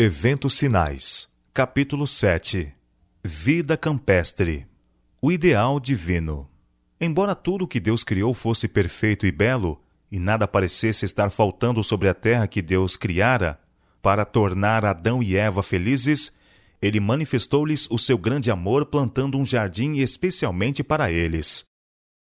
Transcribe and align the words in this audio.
Eventos 0.00 0.60
Finais, 0.60 1.26
capítulo 1.52 2.06
7 2.06 2.72
Vida 3.20 3.76
campestre 3.76 4.64
O 5.20 5.32
ideal 5.32 5.80
divino. 5.80 6.48
Embora 7.00 7.34
tudo 7.34 7.64
o 7.64 7.66
que 7.66 7.80
Deus 7.80 8.04
criou 8.04 8.32
fosse 8.32 8.68
perfeito 8.68 9.26
e 9.26 9.32
belo, 9.32 9.82
e 10.08 10.20
nada 10.20 10.46
parecesse 10.46 11.04
estar 11.04 11.30
faltando 11.30 11.82
sobre 11.82 12.08
a 12.08 12.14
terra 12.14 12.46
que 12.46 12.62
Deus 12.62 12.96
criara, 12.96 13.58
para 14.00 14.24
tornar 14.24 14.84
Adão 14.84 15.20
e 15.20 15.36
Eva 15.36 15.64
felizes, 15.64 16.32
ele 16.80 17.00
manifestou-lhes 17.00 17.90
o 17.90 17.98
seu 17.98 18.16
grande 18.16 18.52
amor 18.52 18.86
plantando 18.86 19.36
um 19.36 19.44
jardim 19.44 19.94
especialmente 19.94 20.84
para 20.84 21.10
eles. 21.10 21.64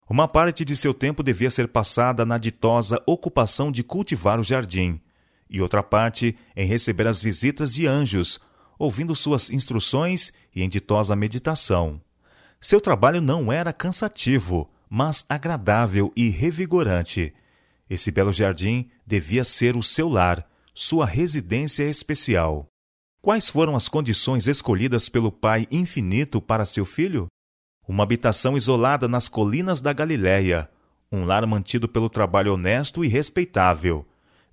Uma 0.10 0.28
parte 0.28 0.66
de 0.66 0.76
seu 0.76 0.96
tempo 0.96 1.22
devia 1.22 1.52
ser 1.52 1.68
passada 1.68 2.26
na 2.26 2.40
ditosa 2.40 3.00
ocupação 3.06 3.72
de 3.72 3.84
cultivar 3.84 4.40
o 4.40 4.44
jardim, 4.44 5.00
e 5.50 5.62
outra 5.62 5.82
parte 5.82 6.36
em 6.56 6.66
receber 6.68 7.08
as 7.08 7.22
visitas 7.22 7.74
de 7.74 7.88
anjos, 7.88 8.40
ouvindo 8.78 9.16
suas 9.16 9.50
instruções 9.50 10.32
e 10.56 10.62
em 10.62 10.70
ditosa 10.70 11.16
meditação. 11.16 12.02
Seu 12.60 12.82
trabalho 12.82 13.22
não 13.22 13.52
era 13.52 13.72
cansativo, 13.72 14.70
mas 14.90 15.26
agradável 15.30 16.12
e 16.16 16.30
revigorante. 16.30 17.34
Esse 17.90 18.12
belo 18.12 18.34
jardim 18.34 18.90
devia 19.06 19.44
ser 19.44 19.78
o 19.78 19.84
seu 19.84 20.10
lar, 20.10 20.48
sua 20.74 21.06
residência 21.06 21.84
especial. 21.84 22.68
Quais 23.22 23.50
foram 23.50 23.76
as 23.76 23.88
condições 23.88 24.48
escolhidas 24.48 25.10
pelo 25.10 25.32
Pai 25.32 25.68
infinito 25.72 26.42
para 26.42 26.66
seu 26.66 26.86
filho? 26.86 27.28
Uma 27.88 28.04
habitação 28.04 28.58
isolada 28.58 29.08
nas 29.08 29.28
colinas 29.28 29.82
da 29.82 29.94
Galiléia, 29.94 30.70
um 31.12 31.26
lar 31.26 31.46
mantido 31.46 31.88
pelo 31.88 32.10
trabalho 32.10 32.54
honesto 32.54 33.04
e 33.04 33.08
respeitável, 33.08 34.06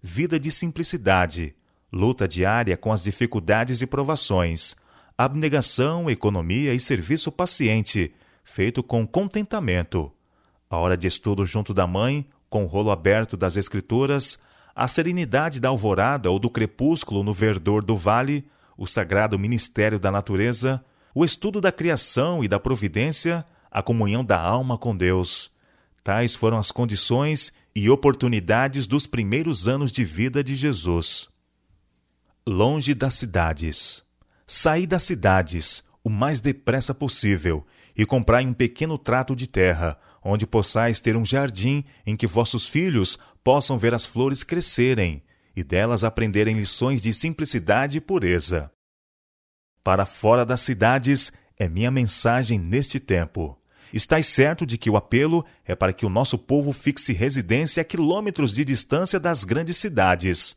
vida 0.06 0.38
de 0.38 0.50
simplicidade, 0.50 1.54
luta 1.90 2.28
diária 2.28 2.76
com 2.76 2.92
as 2.92 3.02
dificuldades 3.02 3.80
e 3.80 3.86
provações, 3.86 4.76
abnegação, 5.16 6.10
economia 6.10 6.74
e 6.74 6.78
serviço 6.78 7.32
paciente, 7.32 8.12
feito 8.44 8.82
com 8.82 9.06
contentamento. 9.06 10.12
A 10.68 10.76
hora 10.76 10.94
de 10.94 11.06
estudo 11.06 11.46
junto 11.46 11.72
da 11.72 11.86
mãe, 11.86 12.28
com 12.50 12.64
o 12.64 12.66
rolo 12.66 12.90
aberto 12.90 13.34
das 13.34 13.56
Escrituras, 13.56 14.38
a 14.76 14.86
serenidade 14.86 15.58
da 15.58 15.70
alvorada 15.70 16.30
ou 16.30 16.38
do 16.38 16.50
crepúsculo 16.50 17.22
no 17.22 17.32
verdor 17.32 17.82
do 17.82 17.96
vale, 17.96 18.46
o 18.76 18.86
sagrado 18.86 19.38
ministério 19.38 19.98
da 19.98 20.10
natureza, 20.10 20.84
o 21.14 21.24
estudo 21.24 21.62
da 21.62 21.72
criação 21.72 22.44
e 22.44 22.48
da 22.48 22.60
providência, 22.60 23.42
a 23.70 23.82
comunhão 23.82 24.22
da 24.22 24.38
alma 24.38 24.76
com 24.76 24.94
Deus. 24.94 25.50
Tais 26.02 26.36
foram 26.36 26.58
as 26.58 26.70
condições 26.70 27.54
e 27.74 27.90
oportunidades 27.90 28.86
dos 28.86 29.06
primeiros 29.06 29.66
anos 29.66 29.90
de 29.90 30.04
vida 30.04 30.44
de 30.44 30.54
Jesus. 30.54 31.28
Longe 32.46 32.94
das 32.94 33.14
cidades. 33.14 34.04
Saí 34.46 34.86
das 34.86 35.02
cidades 35.02 35.82
o 36.04 36.10
mais 36.10 36.40
depressa 36.40 36.94
possível 36.94 37.66
e 37.96 38.04
comprai 38.04 38.46
um 38.46 38.52
pequeno 38.52 38.96
trato 38.98 39.34
de 39.34 39.46
terra, 39.46 39.98
onde 40.22 40.46
possais 40.46 41.00
ter 41.00 41.16
um 41.16 41.24
jardim 41.24 41.84
em 42.06 42.16
que 42.16 42.26
vossos 42.26 42.66
filhos 42.66 43.18
possam 43.42 43.78
ver 43.78 43.94
as 43.94 44.06
flores 44.06 44.42
crescerem 44.42 45.22
e 45.56 45.62
delas 45.62 46.04
aprenderem 46.04 46.56
lições 46.56 47.02
de 47.02 47.12
simplicidade 47.12 47.98
e 47.98 48.00
pureza. 48.00 48.70
Para 49.82 50.06
fora 50.06 50.44
das 50.44 50.60
cidades 50.60 51.32
é 51.58 51.68
minha 51.68 51.90
mensagem 51.90 52.58
neste 52.58 52.98
tempo. 52.98 53.58
Estais 53.94 54.26
certo 54.26 54.66
de 54.66 54.76
que 54.76 54.90
o 54.90 54.96
apelo 54.96 55.46
é 55.64 55.72
para 55.72 55.92
que 55.92 56.04
o 56.04 56.08
nosso 56.08 56.36
povo 56.36 56.72
fixe 56.72 57.12
residência 57.12 57.80
a 57.80 57.84
quilômetros 57.84 58.52
de 58.52 58.64
distância 58.64 59.20
das 59.20 59.44
grandes 59.44 59.76
cidades. 59.76 60.56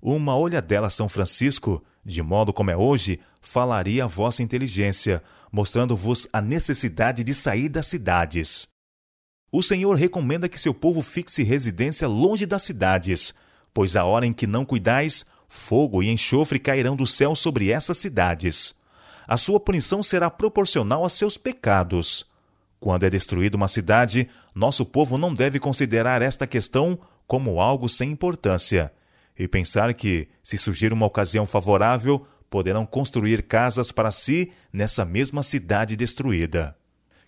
Uma 0.00 0.36
olhadela 0.36 0.88
São 0.88 1.08
Francisco, 1.08 1.82
de 2.06 2.22
modo 2.22 2.52
como 2.52 2.70
é 2.70 2.76
hoje, 2.76 3.18
falaria 3.40 4.04
a 4.04 4.06
vossa 4.06 4.44
inteligência, 4.44 5.20
mostrando-vos 5.50 6.28
a 6.32 6.40
necessidade 6.40 7.24
de 7.24 7.34
sair 7.34 7.68
das 7.68 7.88
cidades. 7.88 8.68
O 9.50 9.60
Senhor 9.60 9.96
recomenda 9.96 10.48
que 10.48 10.60
seu 10.60 10.72
povo 10.72 11.02
fixe 11.02 11.42
residência 11.42 12.06
longe 12.06 12.46
das 12.46 12.62
cidades, 12.62 13.34
pois 13.74 13.96
a 13.96 14.04
hora 14.04 14.24
em 14.24 14.32
que 14.32 14.46
não 14.46 14.64
cuidais, 14.64 15.26
fogo 15.48 16.00
e 16.00 16.08
enxofre 16.08 16.60
cairão 16.60 16.94
do 16.94 17.08
céu 17.08 17.34
sobre 17.34 17.72
essas 17.72 17.98
cidades. 17.98 18.72
A 19.26 19.36
sua 19.36 19.58
punição 19.58 20.00
será 20.00 20.30
proporcional 20.30 21.04
a 21.04 21.08
seus 21.08 21.36
pecados. 21.36 22.30
Quando 22.82 23.04
é 23.04 23.10
destruída 23.10 23.56
uma 23.56 23.68
cidade, 23.68 24.28
nosso 24.52 24.84
povo 24.84 25.16
não 25.16 25.32
deve 25.32 25.60
considerar 25.60 26.20
esta 26.20 26.48
questão 26.48 26.98
como 27.28 27.60
algo 27.60 27.88
sem 27.88 28.10
importância 28.10 28.92
e 29.38 29.46
pensar 29.46 29.94
que, 29.94 30.26
se 30.42 30.58
surgir 30.58 30.92
uma 30.92 31.06
ocasião 31.06 31.46
favorável, 31.46 32.26
poderão 32.50 32.84
construir 32.84 33.44
casas 33.44 33.92
para 33.92 34.10
si 34.10 34.50
nessa 34.72 35.04
mesma 35.04 35.44
cidade 35.44 35.94
destruída. 35.94 36.76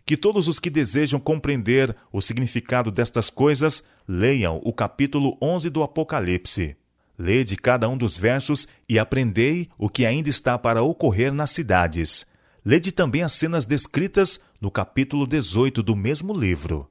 Que 0.04 0.16
todos 0.16 0.48
os 0.48 0.58
que 0.58 0.68
desejam 0.68 1.20
compreender 1.20 1.94
o 2.12 2.20
significado 2.20 2.90
destas 2.90 3.30
coisas 3.30 3.84
leiam 4.08 4.60
o 4.64 4.72
capítulo 4.72 5.38
11 5.40 5.70
do 5.70 5.84
Apocalipse. 5.84 6.76
Lede 7.16 7.54
cada 7.54 7.88
um 7.88 7.96
dos 7.96 8.18
versos 8.18 8.66
e 8.88 8.98
aprendei 8.98 9.68
o 9.78 9.88
que 9.88 10.04
ainda 10.04 10.28
está 10.28 10.58
para 10.58 10.82
ocorrer 10.82 11.32
nas 11.32 11.52
cidades. 11.52 12.26
Lede 12.64 12.90
também 12.90 13.22
as 13.22 13.34
cenas 13.34 13.66
descritas 13.66 14.40
no 14.58 14.70
capítulo 14.70 15.26
18 15.26 15.82
do 15.82 15.94
mesmo 15.94 16.34
livro. 16.34 16.90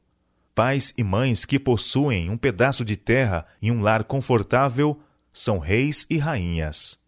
Pais 0.53 0.93
e 0.95 1.03
mães 1.03 1.45
que 1.45 1.59
possuem 1.59 2.29
um 2.29 2.37
pedaço 2.37 2.85
de 2.85 2.95
terra 2.95 3.47
e 3.59 3.71
um 3.71 3.81
lar 3.81 4.03
confortável 4.03 5.01
são 5.31 5.57
reis 5.57 6.05
e 6.11 6.19
rainhas. 6.19 6.99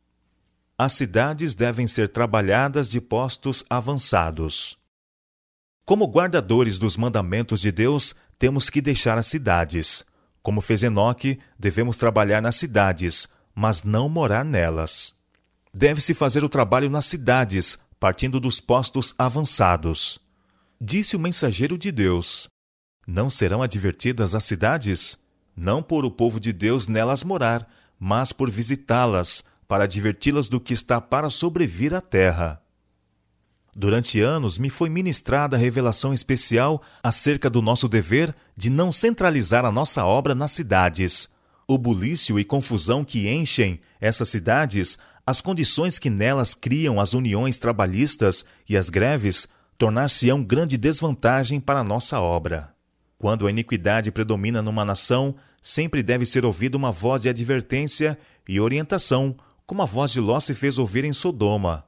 As 0.75 0.93
cidades 0.93 1.53
devem 1.53 1.85
ser 1.85 2.09
trabalhadas 2.09 2.89
de 2.89 2.99
postos 2.99 3.63
avançados. 3.69 4.75
Como 5.85 6.07
guardadores 6.07 6.79
dos 6.79 6.97
mandamentos 6.97 7.61
de 7.61 7.71
Deus, 7.71 8.15
temos 8.39 8.71
que 8.71 8.81
deixar 8.81 9.15
as 9.15 9.27
cidades. 9.27 10.03
Como 10.41 10.59
fez 10.59 10.81
Enoque, 10.81 11.37
devemos 11.57 11.97
trabalhar 11.97 12.41
nas 12.41 12.55
cidades, 12.55 13.27
mas 13.53 13.83
não 13.83 14.09
morar 14.09 14.43
nelas. 14.43 15.13
Deve-se 15.71 16.15
fazer 16.15 16.43
o 16.43 16.49
trabalho 16.49 16.89
nas 16.89 17.05
cidades, 17.05 17.77
partindo 17.99 18.39
dos 18.39 18.59
postos 18.59 19.13
avançados. 19.17 20.19
Disse 20.79 21.15
o 21.15 21.19
mensageiro 21.19 21.77
de 21.77 21.91
Deus: 21.91 22.49
não 23.07 23.29
serão 23.29 23.61
advertidas 23.61 24.33
as 24.33 24.43
cidades? 24.43 25.19
Não 25.55 25.81
por 25.81 26.03
o 26.05 26.11
povo 26.11 26.39
de 26.39 26.51
Deus 26.51 26.87
nelas 26.87 27.23
morar, 27.23 27.67
mas 27.99 28.31
por 28.31 28.49
visitá-las, 28.49 29.43
para 29.67 29.83
adverti-las 29.83 30.47
do 30.47 30.59
que 30.59 30.73
está 30.73 30.99
para 30.99 31.29
sobrevir 31.29 31.93
à 31.93 32.01
terra. 32.01 32.61
Durante 33.75 34.21
anos 34.21 34.57
me 34.57 34.69
foi 34.69 34.89
ministrada 34.89 35.55
revelação 35.55 36.13
especial 36.13 36.81
acerca 37.03 37.49
do 37.49 37.61
nosso 37.61 37.87
dever 37.87 38.35
de 38.57 38.69
não 38.69 38.91
centralizar 38.91 39.65
a 39.65 39.71
nossa 39.71 40.03
obra 40.03 40.33
nas 40.33 40.51
cidades. 40.51 41.29
O 41.67 41.77
bulício 41.77 42.39
e 42.39 42.43
confusão 42.43 43.03
que 43.03 43.29
enchem 43.29 43.79
essas 43.99 44.29
cidades, 44.29 44.97
as 45.25 45.41
condições 45.41 45.97
que 45.97 46.09
nelas 46.09 46.53
criam 46.53 46.99
as 46.99 47.13
uniões 47.13 47.57
trabalhistas 47.57 48.45
e 48.69 48.77
as 48.77 48.89
greves, 48.89 49.47
tornar-se-ão 49.77 50.43
grande 50.43 50.77
desvantagem 50.77 51.59
para 51.59 51.79
a 51.79 51.83
nossa 51.83 52.19
obra. 52.19 52.73
Quando 53.17 53.47
a 53.47 53.49
iniquidade 53.49 54.11
predomina 54.11 54.61
numa 54.61 54.85
nação, 54.85 55.35
sempre 55.61 56.03
deve 56.03 56.25
ser 56.25 56.45
ouvida 56.45 56.77
uma 56.77 56.91
voz 56.91 57.23
de 57.23 57.29
advertência 57.29 58.19
e 58.47 58.59
orientação, 58.59 59.35
como 59.65 59.81
a 59.81 59.85
voz 59.85 60.11
de 60.11 60.19
Ló 60.19 60.39
se 60.39 60.53
fez 60.53 60.77
ouvir 60.77 61.03
em 61.03 61.13
Sodoma. 61.13 61.85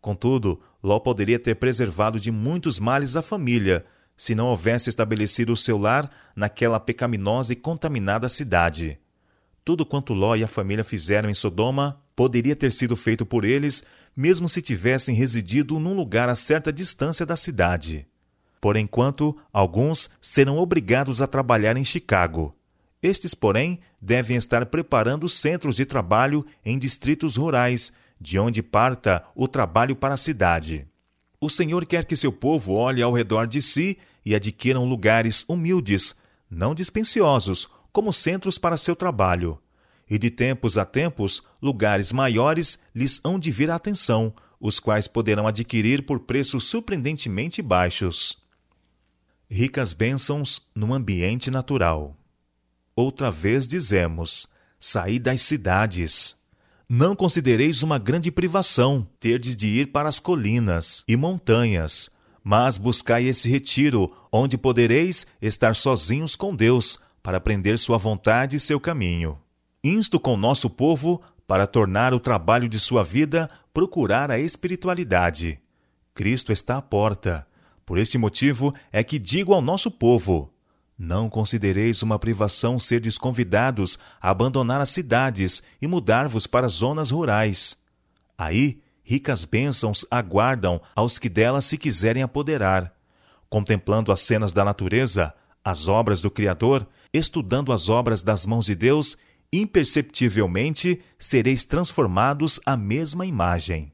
Contudo, 0.00 0.58
Ló 0.82 0.98
poderia 0.98 1.38
ter 1.38 1.56
preservado 1.56 2.18
de 2.18 2.30
muitos 2.30 2.78
males 2.78 3.16
a 3.16 3.22
família, 3.22 3.84
se 4.16 4.34
não 4.34 4.46
houvesse 4.46 4.88
estabelecido 4.88 5.52
o 5.52 5.56
seu 5.56 5.76
lar 5.76 6.10
naquela 6.34 6.80
pecaminosa 6.80 7.52
e 7.52 7.56
contaminada 7.56 8.28
cidade. 8.30 8.98
Tudo 9.62 9.84
quanto 9.84 10.14
Ló 10.14 10.34
e 10.34 10.42
a 10.42 10.48
família 10.48 10.82
fizeram 10.82 11.28
em 11.28 11.34
Sodoma 11.34 12.00
poderia 12.18 12.56
ter 12.56 12.72
sido 12.72 12.96
feito 12.96 13.24
por 13.24 13.44
eles, 13.44 13.84
mesmo 14.16 14.48
se 14.48 14.60
tivessem 14.60 15.14
residido 15.14 15.78
num 15.78 15.94
lugar 15.94 16.28
a 16.28 16.34
certa 16.34 16.72
distância 16.72 17.24
da 17.24 17.36
cidade. 17.36 18.08
Por 18.60 18.76
enquanto, 18.76 19.36
alguns 19.52 20.10
serão 20.20 20.58
obrigados 20.58 21.22
a 21.22 21.28
trabalhar 21.28 21.76
em 21.76 21.84
Chicago. 21.84 22.56
Estes, 23.00 23.34
porém, 23.34 23.78
devem 24.02 24.36
estar 24.36 24.66
preparando 24.66 25.28
centros 25.28 25.76
de 25.76 25.86
trabalho 25.86 26.44
em 26.64 26.76
distritos 26.76 27.36
rurais, 27.36 27.92
de 28.20 28.36
onde 28.36 28.64
parta 28.64 29.24
o 29.32 29.46
trabalho 29.46 29.94
para 29.94 30.14
a 30.14 30.16
cidade. 30.16 30.88
O 31.40 31.48
Senhor 31.48 31.86
quer 31.86 32.04
que 32.04 32.16
seu 32.16 32.32
povo 32.32 32.72
olhe 32.72 33.00
ao 33.00 33.12
redor 33.12 33.46
de 33.46 33.62
si 33.62 33.96
e 34.26 34.34
adquiram 34.34 34.84
lugares 34.84 35.44
humildes, 35.48 36.16
não 36.50 36.74
dispensiosos, 36.74 37.68
como 37.92 38.12
centros 38.12 38.58
para 38.58 38.76
seu 38.76 38.96
trabalho. 38.96 39.56
E 40.08 40.18
de 40.18 40.30
tempos 40.30 40.78
a 40.78 40.84
tempos, 40.84 41.42
lugares 41.60 42.12
maiores 42.12 42.78
lhes 42.94 43.20
hão 43.24 43.38
de 43.38 43.50
vir 43.50 43.70
a 43.70 43.74
atenção, 43.74 44.32
os 44.60 44.80
quais 44.80 45.06
poderão 45.06 45.46
adquirir 45.46 46.04
por 46.04 46.20
preços 46.20 46.64
surpreendentemente 46.64 47.62
baixos 47.62 48.48
ricas 49.50 49.94
bênçãos 49.94 50.62
no 50.74 50.92
ambiente 50.92 51.50
natural. 51.50 52.16
Outra 52.94 53.30
vez 53.30 53.66
dizemos: 53.66 54.46
saí 54.78 55.18
das 55.18 55.40
cidades. 55.42 56.36
Não 56.88 57.14
considereis 57.14 57.82
uma 57.82 57.98
grande 57.98 58.30
privação 58.30 59.06
terdes 59.20 59.56
de 59.56 59.66
ir 59.66 59.92
para 59.92 60.08
as 60.08 60.18
colinas 60.18 61.04
e 61.06 61.16
montanhas, 61.16 62.10
mas 62.42 62.78
buscai 62.78 63.24
esse 63.24 63.48
retiro, 63.48 64.10
onde 64.32 64.56
podereis 64.56 65.26
estar 65.40 65.76
sozinhos 65.76 66.34
com 66.34 66.54
Deus, 66.56 66.98
para 67.22 67.36
aprender 67.36 67.78
sua 67.78 67.98
vontade 67.98 68.56
e 68.56 68.60
seu 68.60 68.80
caminho. 68.80 69.38
Insto 69.82 70.18
com 70.18 70.36
nosso 70.36 70.68
povo 70.68 71.22
para 71.46 71.66
tornar 71.66 72.12
o 72.12 72.20
trabalho 72.20 72.68
de 72.68 72.78
sua 72.80 73.04
vida 73.04 73.48
procurar 73.72 74.30
a 74.30 74.38
espiritualidade. 74.38 75.60
Cristo 76.14 76.52
está 76.52 76.76
à 76.78 76.82
porta. 76.82 77.46
Por 77.86 77.96
esse 77.96 78.18
motivo 78.18 78.74
é 78.90 79.04
que 79.04 79.18
digo 79.18 79.54
ao 79.54 79.62
nosso 79.62 79.90
povo: 79.90 80.52
não 80.98 81.30
considereis 81.30 82.02
uma 82.02 82.18
privação 82.18 82.76
ser 82.78 83.00
convidados 83.18 83.98
a 84.20 84.30
abandonar 84.30 84.80
as 84.80 84.90
cidades 84.90 85.62
e 85.80 85.86
mudar-vos 85.86 86.44
para 86.44 86.66
zonas 86.66 87.10
rurais. 87.10 87.76
Aí, 88.36 88.80
ricas 89.04 89.44
bênçãos 89.44 90.04
aguardam 90.10 90.80
aos 90.96 91.20
que 91.20 91.28
delas 91.28 91.64
se 91.66 91.78
quiserem 91.78 92.24
apoderar. 92.24 92.92
Contemplando 93.48 94.10
as 94.10 94.20
cenas 94.20 94.52
da 94.52 94.64
natureza, 94.64 95.32
as 95.64 95.86
obras 95.86 96.20
do 96.20 96.30
Criador, 96.30 96.86
estudando 97.14 97.72
as 97.72 97.88
obras 97.88 98.22
das 98.22 98.44
mãos 98.44 98.66
de 98.66 98.74
Deus, 98.74 99.16
imperceptivelmente 99.52 101.02
sereis 101.18 101.64
transformados 101.64 102.60
à 102.66 102.76
mesma 102.76 103.24
imagem. 103.24 103.92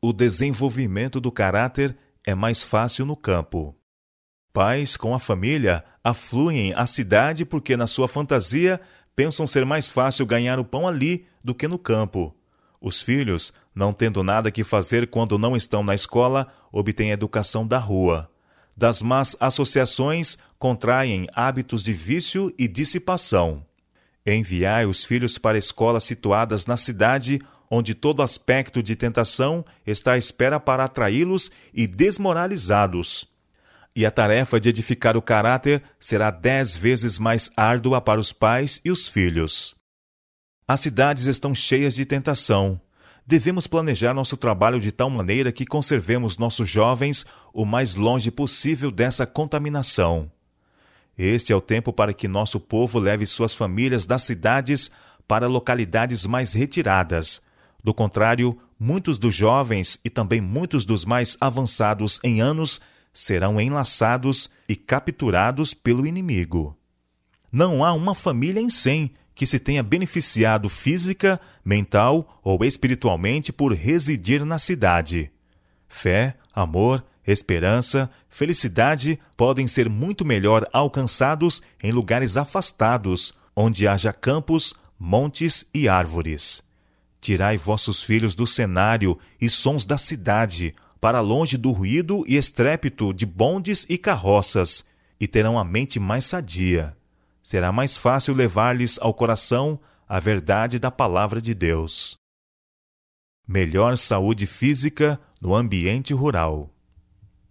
O 0.00 0.12
desenvolvimento 0.12 1.20
do 1.20 1.32
caráter 1.32 1.96
é 2.26 2.34
mais 2.34 2.62
fácil 2.62 3.04
no 3.04 3.16
campo. 3.16 3.74
Pais 4.52 4.96
com 4.96 5.14
a 5.14 5.18
família 5.18 5.84
afluem 6.02 6.72
à 6.74 6.86
cidade 6.86 7.44
porque, 7.44 7.76
na 7.76 7.86
sua 7.86 8.06
fantasia, 8.06 8.80
pensam 9.16 9.46
ser 9.46 9.64
mais 9.64 9.88
fácil 9.88 10.24
ganhar 10.26 10.58
o 10.58 10.64
pão 10.64 10.86
ali 10.86 11.26
do 11.42 11.54
que 11.54 11.66
no 11.66 11.78
campo. 11.78 12.34
Os 12.80 13.02
filhos, 13.02 13.52
não 13.74 13.92
tendo 13.92 14.22
nada 14.22 14.50
que 14.50 14.62
fazer 14.62 15.08
quando 15.08 15.38
não 15.38 15.56
estão 15.56 15.82
na 15.82 15.94
escola, 15.94 16.52
obtêm 16.70 17.10
educação 17.10 17.66
da 17.66 17.78
rua. 17.78 18.30
Das 18.76 19.00
más 19.00 19.36
associações, 19.40 20.36
contraem 20.58 21.26
hábitos 21.32 21.82
de 21.82 21.92
vício 21.92 22.52
e 22.58 22.68
dissipação. 22.68 23.64
Enviai 24.26 24.86
os 24.86 25.04
filhos 25.04 25.38
para 25.38 25.58
escolas 25.58 26.04
situadas 26.04 26.66
na 26.66 26.76
cidade, 26.76 27.40
onde 27.70 27.94
todo 27.94 28.22
aspecto 28.22 28.82
de 28.82 28.96
tentação 28.96 29.64
está 29.86 30.12
à 30.12 30.18
espera 30.18 30.58
para 30.58 30.84
atraí-los 30.84 31.50
e 31.72 31.86
desmoralizá-los 31.86 33.32
e 33.96 34.04
a 34.04 34.10
tarefa 34.10 34.58
de 34.58 34.68
edificar 34.68 35.16
o 35.16 35.22
caráter 35.22 35.82
será 36.00 36.30
dez 36.30 36.76
vezes 36.76 37.18
mais 37.18 37.50
árdua 37.56 38.00
para 38.00 38.20
os 38.20 38.32
pais 38.32 38.80
e 38.84 38.90
os 38.90 39.08
filhos. 39.08 39.76
As 40.66 40.80
cidades 40.80 41.26
estão 41.26 41.54
cheias 41.54 41.94
de 41.94 42.04
tentação. 42.04 42.80
Devemos 43.26 43.66
planejar 43.66 44.12
nosso 44.12 44.36
trabalho 44.36 44.80
de 44.80 44.90
tal 44.90 45.08
maneira 45.08 45.52
que 45.52 45.64
conservemos 45.64 46.36
nossos 46.36 46.68
jovens 46.68 47.24
o 47.52 47.64
mais 47.64 47.94
longe 47.94 48.30
possível 48.30 48.90
dessa 48.90 49.26
contaminação. 49.26 50.30
Este 51.16 51.52
é 51.52 51.56
o 51.56 51.60
tempo 51.60 51.92
para 51.92 52.12
que 52.12 52.26
nosso 52.26 52.58
povo 52.58 52.98
leve 52.98 53.26
suas 53.26 53.54
famílias 53.54 54.04
das 54.04 54.22
cidades 54.22 54.90
para 55.26 55.46
localidades 55.46 56.26
mais 56.26 56.52
retiradas. 56.52 57.40
Do 57.82 57.94
contrário, 57.94 58.58
muitos 58.78 59.18
dos 59.18 59.34
jovens 59.34 59.98
e 60.04 60.10
também 60.10 60.40
muitos 60.40 60.84
dos 60.84 61.04
mais 61.04 61.36
avançados 61.40 62.18
em 62.24 62.40
anos 62.40 62.80
serão 63.12 63.60
enlaçados 63.60 64.50
e 64.68 64.74
capturados 64.74 65.72
pelo 65.72 66.06
inimigo. 66.06 66.76
Não 67.52 67.84
há 67.84 67.92
uma 67.92 68.14
família 68.14 68.60
em 68.60 68.68
cem 68.68 69.12
que 69.34 69.46
se 69.46 69.58
tenha 69.58 69.82
beneficiado 69.82 70.68
física, 70.68 71.40
mental 71.64 72.40
ou 72.42 72.64
espiritualmente 72.64 73.52
por 73.52 73.72
residir 73.72 74.44
na 74.44 74.58
cidade. 74.58 75.30
Fé, 75.88 76.36
amor, 76.52 77.04
esperança, 77.32 78.10
felicidade 78.28 79.18
podem 79.36 79.66
ser 79.66 79.88
muito 79.88 80.24
melhor 80.24 80.68
alcançados 80.72 81.62
em 81.82 81.90
lugares 81.90 82.36
afastados, 82.36 83.32
onde 83.56 83.88
haja 83.88 84.12
campos, 84.12 84.74
montes 84.98 85.64
e 85.72 85.88
árvores. 85.88 86.62
Tirai 87.20 87.56
vossos 87.56 88.02
filhos 88.02 88.34
do 88.34 88.46
cenário 88.46 89.18
e 89.40 89.48
sons 89.48 89.86
da 89.86 89.96
cidade, 89.96 90.74
para 91.00 91.20
longe 91.20 91.56
do 91.56 91.70
ruído 91.70 92.24
e 92.26 92.36
estrépito 92.36 93.12
de 93.12 93.24
bondes 93.24 93.86
e 93.88 93.96
carroças, 93.96 94.84
e 95.18 95.26
terão 95.26 95.58
a 95.58 95.64
mente 95.64 95.98
mais 95.98 96.24
sadia. 96.24 96.96
Será 97.42 97.70
mais 97.70 97.96
fácil 97.96 98.34
levar-lhes 98.34 98.98
ao 99.00 99.14
coração 99.14 99.78
a 100.08 100.18
verdade 100.18 100.78
da 100.78 100.90
palavra 100.90 101.40
de 101.40 101.54
Deus. 101.54 102.16
Melhor 103.46 103.96
saúde 103.98 104.46
física 104.46 105.20
no 105.40 105.54
ambiente 105.54 106.14
rural. 106.14 106.73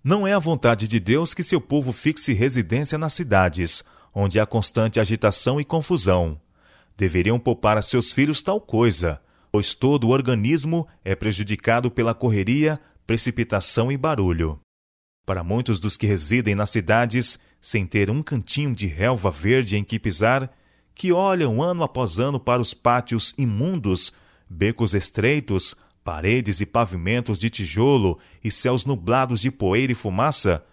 Não 0.03 0.27
é 0.27 0.33
a 0.33 0.39
vontade 0.39 0.85
de 0.85 0.99
Deus 0.99 1.33
que 1.33 1.41
seu 1.41 1.61
povo 1.61 1.93
fixe 1.93 2.33
residência 2.33 2.97
nas 2.97 3.13
cidades, 3.13 3.83
onde 4.13 4.37
há 4.37 4.45
constante 4.45 4.99
agitação 4.99 5.61
e 5.61 5.63
confusão. 5.63 6.37
Deveriam 6.97 7.39
poupar 7.39 7.77
a 7.77 7.81
seus 7.81 8.11
filhos 8.11 8.41
tal 8.41 8.59
coisa, 8.59 9.21
pois 9.49 9.73
todo 9.73 10.07
o 10.07 10.09
organismo 10.09 10.85
é 11.05 11.15
prejudicado 11.15 11.89
pela 11.89 12.13
correria 12.13 12.79
precipitação 13.07 13.91
e 13.91 13.97
barulho. 13.97 14.59
Para 15.25 15.43
muitos 15.43 15.79
dos 15.79 15.95
que 15.95 16.07
residem 16.07 16.55
nas 16.55 16.69
cidades, 16.69 17.39
sem 17.61 17.85
ter 17.85 18.09
um 18.09 18.21
cantinho 18.21 18.75
de 18.75 18.87
relva 18.87 19.31
verde 19.31 19.77
em 19.77 19.83
que 19.83 19.99
pisar, 19.99 20.51
que 20.93 21.13
olham 21.13 21.61
ano 21.61 21.83
após 21.83 22.19
ano 22.19 22.39
para 22.39 22.61
os 22.61 22.73
pátios 22.73 23.33
imundos, 23.37 24.13
becos 24.49 24.93
estreitos, 24.93 25.75
paredes 26.03 26.59
e 26.59 26.65
pavimentos 26.65 27.37
de 27.37 27.49
tijolo 27.49 28.19
e 28.43 28.51
céus 28.51 28.85
nublados 28.85 29.39
de 29.41 29.49
poeira 29.49 29.91
e 29.91 29.95
fumaça, 29.95 30.63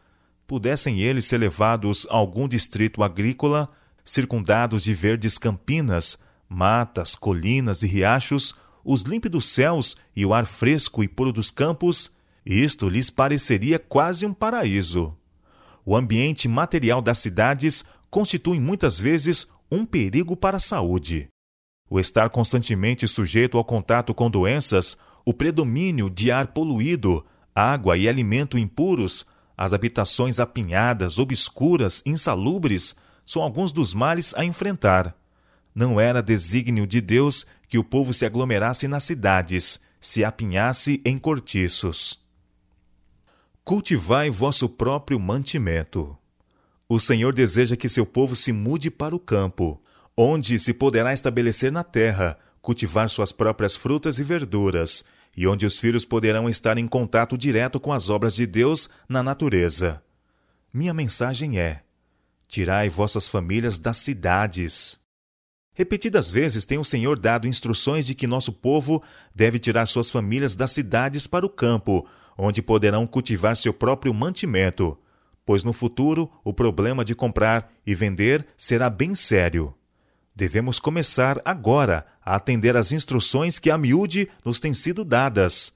pudessem 0.47 1.01
eles 1.01 1.27
ser 1.27 1.39
levados 1.39 2.07
a 2.11 2.17
algum 2.17 2.49
distrito 2.49 3.03
agrícola, 3.03 3.71
circundados 4.05 4.83
de 4.83 4.93
verdes 4.93 5.39
campinas, 5.39 6.19
matas, 6.49 7.15
colinas 7.15 7.83
e 7.83 7.87
riachos, 7.87 8.55
os 8.85 9.03
límpidos 9.03 9.45
céus 9.47 9.97
e 10.17 10.27
o 10.27 10.35
ar 10.35 10.45
fresco 10.45 11.05
e 11.05 11.09
puro 11.09 11.33
dos 11.33 11.51
campos, 11.51 12.11
isto 12.45 12.89
lhes 12.89 13.11
pareceria 13.11 13.79
quase 13.79 14.27
um 14.27 14.35
paraíso. 14.35 15.17
O 15.85 15.97
ambiente 15.97 16.49
material 16.49 17.01
das 17.01 17.19
cidades 17.19 17.85
constitui 18.11 18.59
muitas 18.59 18.99
vezes 18.99 19.47
um 19.71 19.85
perigo 19.87 20.37
para 20.37 20.57
a 20.57 20.61
saúde. 20.61 21.29
O 21.89 22.01
estar 22.01 22.29
constantemente 22.31 23.07
sujeito 23.07 23.57
ao 23.57 23.65
contato 23.65 24.13
com 24.13 24.31
doenças, 24.31 24.97
o 25.25 25.33
predomínio 25.33 26.09
de 26.09 26.31
ar 26.31 26.49
poluído, 26.49 27.25
água 27.55 27.97
e 27.97 28.09
alimento 28.09 28.59
impuros, 28.59 29.27
as 29.57 29.73
habitações 29.73 30.41
apinhadas, 30.41 31.19
obscuras, 31.19 32.03
insalubres, 32.07 32.97
são 33.27 33.43
alguns 33.43 33.73
dos 33.73 33.93
males 33.93 34.35
a 34.35 34.45
enfrentar. 34.45 35.15
Não 35.75 36.01
era 36.01 36.23
desígnio 36.23 36.87
de 36.87 37.01
Deus 37.01 37.47
que 37.69 37.79
o 37.79 37.85
povo 37.85 38.13
se 38.13 38.27
aglomerasse 38.27 38.89
nas 38.89 39.05
cidades, 39.05 39.79
se 40.01 40.25
apinhasse 40.25 41.01
em 41.05 41.17
cortiços. 41.19 42.19
Cultivai 43.63 44.31
vosso 44.31 44.69
próprio 44.69 45.21
mantimento. 45.21 46.17
O 46.89 46.99
Senhor 46.99 47.33
deseja 47.33 47.77
que 47.77 47.89
seu 47.89 48.05
povo 48.05 48.35
se 48.35 48.53
mude 48.53 48.91
para 48.91 49.15
o 49.15 49.21
campo, 49.21 49.81
onde 50.17 50.59
se 50.59 50.75
poderá 50.75 51.13
estabelecer 51.13 51.71
na 51.71 51.85
terra, 51.85 52.37
cultivar 52.63 53.09
suas 53.09 53.33
próprias 53.33 53.77
frutas 53.77 54.19
e 54.19 54.25
verduras, 54.25 55.05
e 55.37 55.47
onde 55.47 55.65
os 55.65 55.79
filhos 55.79 56.05
poderão 56.05 56.49
estar 56.49 56.77
em 56.79 56.87
contato 56.87 57.39
direto 57.39 57.79
com 57.79 57.93
as 57.93 58.11
obras 58.11 58.35
de 58.35 58.47
Deus 58.47 58.89
na 59.09 59.23
natureza. 59.23 60.03
Minha 60.73 60.95
mensagem 60.95 61.59
é: 61.59 61.83
tirai 62.49 62.89
vossas 62.89 63.29
famílias 63.29 63.79
das 63.79 63.99
cidades. 63.99 65.01
Repetidas 65.73 66.31
vezes 66.31 66.65
tem 66.65 66.79
o 66.79 66.85
Senhor 66.85 67.19
dado 67.19 67.47
instruções 67.47 68.05
de 68.05 68.15
que 68.15 68.27
nosso 68.27 68.53
povo 68.53 69.03
deve 69.35 69.59
tirar 69.59 69.87
suas 69.87 70.11
famílias 70.11 70.55
das 70.55 70.73
cidades 70.73 71.27
para 71.27 71.47
o 71.47 71.49
campo, 71.49 72.07
onde 72.37 72.61
poderão 72.61 73.07
cultivar 73.07 73.57
seu 73.57 73.73
próprio 73.73 74.13
mantimento, 74.13 74.99
pois 75.47 75.65
no 75.65 75.73
futuro 75.73 76.31
o 76.45 76.53
problema 76.53 77.05
de 77.05 77.15
comprar 77.15 77.73
e 77.87 77.95
vender 77.95 78.47
será 78.57 78.91
bem 78.91 79.15
sério. 79.15 79.75
Devemos 80.35 80.79
começar 80.79 81.41
agora 81.45 82.07
a 82.31 82.37
atender 82.37 82.77
às 82.77 82.93
instruções 82.93 83.59
que 83.59 83.71
a 83.71 83.77
miúde 83.77 84.29
nos 84.45 84.61
têm 84.61 84.73
sido 84.73 85.05
dadas. 85.05 85.73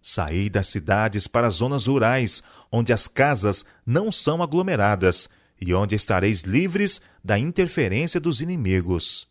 Saí 0.00 0.48
das 0.48 0.68
cidades 0.68 1.26
para 1.26 1.48
as 1.48 1.54
zonas 1.54 1.86
rurais, 1.86 2.42
onde 2.70 2.92
as 2.92 3.08
casas 3.08 3.64
não 3.84 4.12
são 4.12 4.42
aglomeradas 4.42 5.28
e 5.60 5.74
onde 5.74 5.96
estareis 5.96 6.42
livres 6.42 7.00
da 7.24 7.38
interferência 7.38 8.20
dos 8.20 8.40
inimigos. 8.40 9.26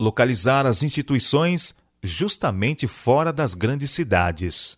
Localizar 0.00 0.66
as 0.66 0.82
instituições 0.82 1.74
justamente 2.02 2.86
fora 2.86 3.32
das 3.32 3.54
grandes 3.54 3.90
cidades 3.92 4.76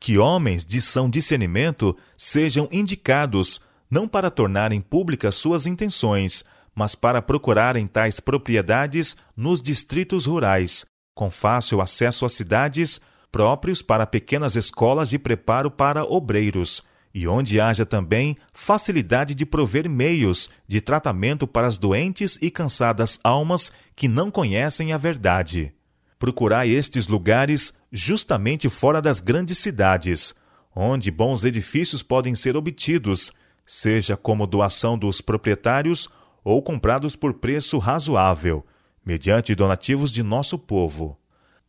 que 0.00 0.16
homens 0.16 0.64
de 0.64 0.80
são 0.80 1.10
discernimento 1.10 1.94
sejam 2.16 2.66
indicados 2.72 3.60
não 3.90 4.08
para 4.08 4.30
tornarem 4.30 4.80
públicas 4.80 5.34
suas 5.34 5.66
intenções, 5.66 6.42
mas 6.74 6.94
para 6.94 7.20
procurarem 7.22 7.86
tais 7.86 8.20
propriedades 8.20 9.16
nos 9.36 9.60
distritos 9.60 10.26
rurais, 10.26 10.86
com 11.14 11.30
fácil 11.30 11.80
acesso 11.80 12.24
às 12.24 12.32
cidades, 12.32 13.00
próprios 13.30 13.82
para 13.82 14.06
pequenas 14.06 14.56
escolas 14.56 15.10
de 15.10 15.18
preparo 15.18 15.70
para 15.70 16.04
obreiros, 16.04 16.82
e 17.12 17.26
onde 17.26 17.60
haja 17.60 17.84
também 17.84 18.36
facilidade 18.52 19.34
de 19.34 19.44
prover 19.44 19.88
meios 19.88 20.48
de 20.66 20.80
tratamento 20.80 21.46
para 21.46 21.66
as 21.66 21.76
doentes 21.76 22.38
e 22.40 22.50
cansadas 22.50 23.18
almas 23.24 23.72
que 23.96 24.06
não 24.06 24.30
conhecem 24.30 24.92
a 24.92 24.98
verdade. 24.98 25.72
Procurai 26.18 26.68
estes 26.68 27.08
lugares 27.08 27.74
justamente 27.90 28.68
fora 28.68 29.02
das 29.02 29.20
grandes 29.20 29.58
cidades, 29.58 30.34
onde 30.74 31.10
bons 31.10 31.44
edifícios 31.44 32.02
podem 32.02 32.34
ser 32.34 32.56
obtidos, 32.56 33.32
seja 33.66 34.16
como 34.16 34.46
doação 34.46 34.96
dos 34.96 35.20
proprietários 35.20 36.08
ou 36.44 36.62
comprados 36.62 37.14
por 37.16 37.34
preço 37.34 37.78
razoável, 37.78 38.64
mediante 39.04 39.54
donativos 39.54 40.12
de 40.12 40.22
nosso 40.22 40.58
povo. 40.58 41.18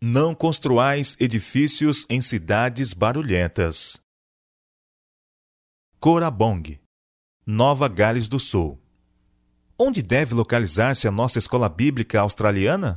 Não 0.01 0.33
construais 0.33 1.15
edifícios 1.19 2.05
em 2.09 2.21
cidades 2.21 2.93
barulhentas. 2.93 4.01
Corabong, 5.99 6.79
Nova 7.45 7.87
Gales 7.87 8.27
do 8.27 8.39
Sul. 8.39 8.81
Onde 9.77 10.01
deve 10.01 10.33
localizar-se 10.33 11.07
a 11.07 11.11
nossa 11.11 11.37
escola 11.37 11.69
bíblica 11.69 12.19
australiana? 12.19 12.95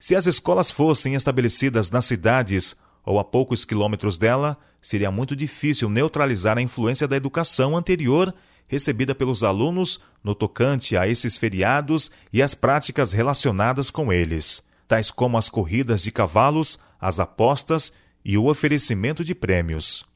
Se 0.00 0.14
as 0.14 0.26
escolas 0.26 0.70
fossem 0.70 1.14
estabelecidas 1.14 1.90
nas 1.90 2.04
cidades 2.04 2.76
ou 3.04 3.18
a 3.18 3.24
poucos 3.24 3.64
quilômetros 3.64 4.16
dela, 4.16 4.58
seria 4.80 5.10
muito 5.10 5.34
difícil 5.34 5.88
neutralizar 5.88 6.58
a 6.58 6.62
influência 6.62 7.08
da 7.08 7.16
educação 7.16 7.76
anterior 7.76 8.34
recebida 8.66 9.14
pelos 9.14 9.44
alunos 9.44 10.00
no 10.22 10.34
tocante 10.34 10.96
a 10.96 11.06
esses 11.06 11.36
feriados 11.36 12.10
e 12.32 12.42
as 12.42 12.54
práticas 12.54 13.12
relacionadas 13.12 13.90
com 13.90 14.12
eles, 14.12 14.62
tais 14.88 15.10
como 15.10 15.36
as 15.36 15.48
corridas 15.48 16.02
de 16.02 16.10
cavalos, 16.10 16.78
as 17.00 17.20
apostas 17.20 17.92
e 18.24 18.38
o 18.38 18.46
oferecimento 18.46 19.24
de 19.24 19.34
prêmios. 19.34 20.06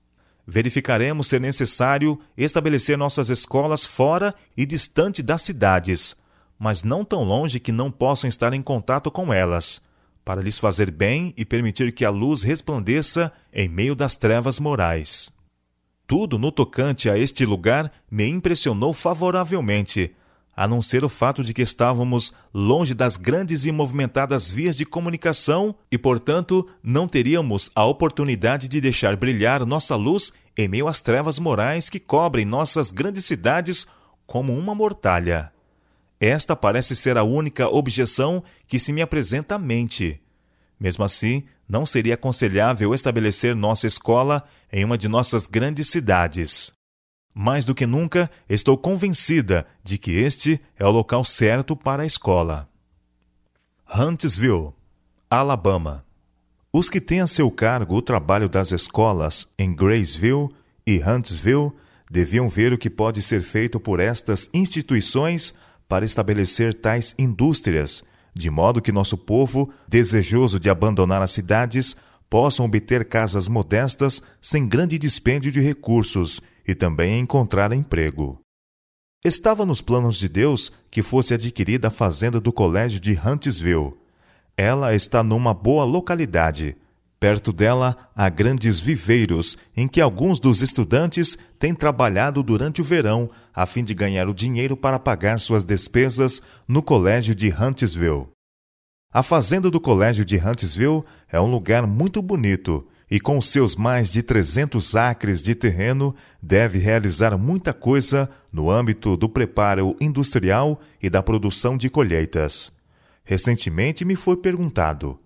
Verificaremos 0.47 1.26
ser 1.26 1.40
necessário 1.40 2.19
estabelecer 2.37 2.97
nossas 2.97 3.28
escolas 3.28 3.85
fora 3.85 4.35
e 4.57 4.64
distante 4.64 5.23
das 5.23 5.43
cidades, 5.43 6.17
mas 6.59 6.83
não 6.83 7.05
tão 7.05 7.23
longe 7.23 7.61
que 7.61 7.71
não 7.71 7.90
possam 7.90 8.26
estar 8.26 8.55
em 8.55 8.62
contato 8.62 9.11
com 9.11 9.31
elas, 9.31 9.87
para 10.25 10.40
lhes 10.40 10.59
fazer 10.59 10.90
bem 10.90 11.35
e 11.37 11.45
permitir 11.45 11.93
que 11.93 12.05
a 12.05 12.11
luz 12.11 12.43
resplandeça 12.43 13.31
em 13.52 13.69
meio 13.69 13.95
das 13.95 14.17
trevas 14.17 14.59
morais. 14.59 15.31
Tudo 16.09 16.38
no 16.38 16.50
tocante 16.50 17.11
a 17.11 17.19
este 17.19 17.45
lugar 17.45 17.93
me 18.11 18.27
impressionou 18.27 18.95
favoravelmente, 18.95 20.17
a 20.57 20.67
não 20.67 20.81
ser 20.81 21.05
o 21.05 21.09
fato 21.09 21.45
de 21.45 21.53
que 21.53 21.61
estávamos 21.61 22.33
longe 22.53 22.95
das 22.95 23.19
grandes 23.19 23.67
e 23.67 23.71
movimentadas 23.71 24.50
vias 24.50 24.75
de 24.75 24.87
comunicação 24.87 25.75
e, 25.93 25.99
portanto, 25.99 26.67
não 26.83 27.07
teríamos 27.07 27.71
a 27.75 27.85
oportunidade 27.85 28.69
de 28.69 28.81
deixar 28.81 29.17
brilhar 29.17 29.67
nossa 29.67 29.95
luz 29.97 30.33
em 30.57 30.67
meio 30.67 30.88
às 30.88 30.99
trevas 31.03 31.38
morais 31.38 31.91
que 31.91 32.00
cobrem 32.00 32.47
nossas 32.47 32.91
grandes 32.91 33.27
cidades 33.27 33.87
como 34.27 34.57
uma 34.57 34.75
mortalha. 34.75 35.53
Esta 36.19 36.57
parece 36.57 36.97
ser 36.97 37.19
a 37.19 37.23
única 37.23 37.69
objeção 37.69 38.43
que 38.67 38.79
se 38.79 38.95
me 38.95 39.03
apresenta 39.03 39.57
à 39.57 39.59
mente. 39.59 40.19
Mesmo 40.81 41.05
assim, 41.05 41.45
não 41.69 41.85
seria 41.85 42.15
aconselhável 42.15 42.95
estabelecer 42.95 43.55
nossa 43.55 43.87
escola 43.87 44.43
em 44.73 44.85
uma 44.85 44.97
de 44.97 45.09
nossas 45.09 45.47
grandes 45.47 45.89
cidades. 45.89 46.73
Mais 47.35 47.65
do 47.65 47.75
que 47.75 47.87
nunca, 47.87 48.31
estou 48.49 48.77
convencida 48.77 49.67
de 49.85 49.99
que 49.99 50.13
este 50.13 50.61
é 50.79 50.85
o 50.85 50.91
local 50.91 51.23
certo 51.25 51.77
para 51.77 52.03
a 52.03 52.07
escola. 52.07 52.69
Huntsville, 53.95 54.73
Alabama. 55.31 56.05
Os 56.73 56.91
que 56.91 57.01
têm 57.01 57.21
a 57.21 57.27
seu 57.27 57.51
cargo 57.51 57.97
o 57.97 58.03
trabalho 58.03 58.49
das 58.49 58.73
escolas 58.73 59.53
em 59.59 59.75
Graceville 59.75 60.49
e 60.87 61.03
Huntsville 61.03 61.73
deviam 62.11 62.49
ver 62.49 62.73
o 62.73 62.79
que 62.79 62.91
pode 62.91 63.23
ser 63.23 63.43
feito 63.43 63.79
por 63.79 64.01
estas 64.01 64.51
instituições 64.53 65.55
para 65.89 66.05
estabelecer 66.05 66.75
tais 66.75 67.15
indústrias, 67.19 68.05
de 68.38 68.50
modo 68.50 68.80
que 68.80 68.92
nosso 68.92 69.18
povo, 69.18 69.71
desejoso 69.88 70.61
de 70.61 70.71
abandonar 70.71 71.21
as 71.21 71.33
cidades, 71.33 71.97
possam 72.30 72.66
obter 72.66 73.04
casas 73.07 73.49
modestas 73.49 74.23
sem 74.40 74.68
grande 74.68 74.97
dispêndio 74.99 75.50
de 75.50 75.61
recursos 75.61 76.40
e 76.66 76.75
também 76.75 77.18
encontrar 77.18 77.73
emprego. 77.73 78.40
Estava 79.25 79.66
nos 79.66 79.80
planos 79.80 80.16
de 80.16 80.28
Deus 80.28 80.71
que 80.88 81.02
fosse 81.02 81.35
adquirida 81.35 81.88
a 81.88 81.90
fazenda 81.90 82.40
do 82.40 82.52
colégio 82.52 83.00
de 83.00 83.18
Huntsville. 83.18 83.95
Ela 84.57 84.95
está 84.95 85.23
numa 85.25 85.52
boa 85.52 85.85
localidade, 85.85 86.76
Perto 87.21 87.53
dela 87.53 87.97
há 88.15 88.29
grandes 88.29 88.79
viveiros 88.79 89.59
em 89.77 89.89
que 89.89 90.01
alguns 90.01 90.39
dos 90.39 90.63
estudantes 90.63 91.37
têm 91.59 91.75
trabalhado 91.75 92.45
durante 92.45 92.81
o 92.81 92.85
verão 92.85 93.29
a 93.53 93.67
fim 93.67 93.83
de 93.83 93.93
ganhar 93.93 94.29
o 94.29 94.35
dinheiro 94.35 94.77
para 94.77 95.01
pagar 95.01 95.41
suas 95.41 95.65
despesas 95.65 96.41
no 96.67 96.81
colégio 96.81 97.35
de 97.35 97.49
Huntsville. 97.49 98.29
A 99.13 99.23
fazenda 99.23 99.69
do 99.69 99.81
colégio 99.81 100.25
de 100.25 100.37
Huntsville 100.37 101.03
é 101.29 101.41
um 101.41 101.51
lugar 101.51 101.87
muito 101.89 102.23
bonito 102.23 102.87
e, 103.11 103.19
com 103.19 103.41
seus 103.41 103.75
mais 103.75 104.13
de 104.13 104.23
300 104.23 104.95
acres 104.95 105.43
de 105.43 105.57
terreno, 105.57 106.15
deve 106.41 106.79
realizar 106.79 107.37
muita 107.37 107.73
coisa 107.73 108.31
no 108.53 108.71
âmbito 108.71 109.17
do 109.17 109.29
preparo 109.29 109.97
industrial 110.01 110.81
e 111.03 111.11
da 111.11 111.21
produção 111.21 111.77
de 111.77 111.91
colheitas. 111.91 112.71
Recentemente 113.25 114.05
me 114.05 114.15
foi 114.15 114.37
perguntado 114.37 115.19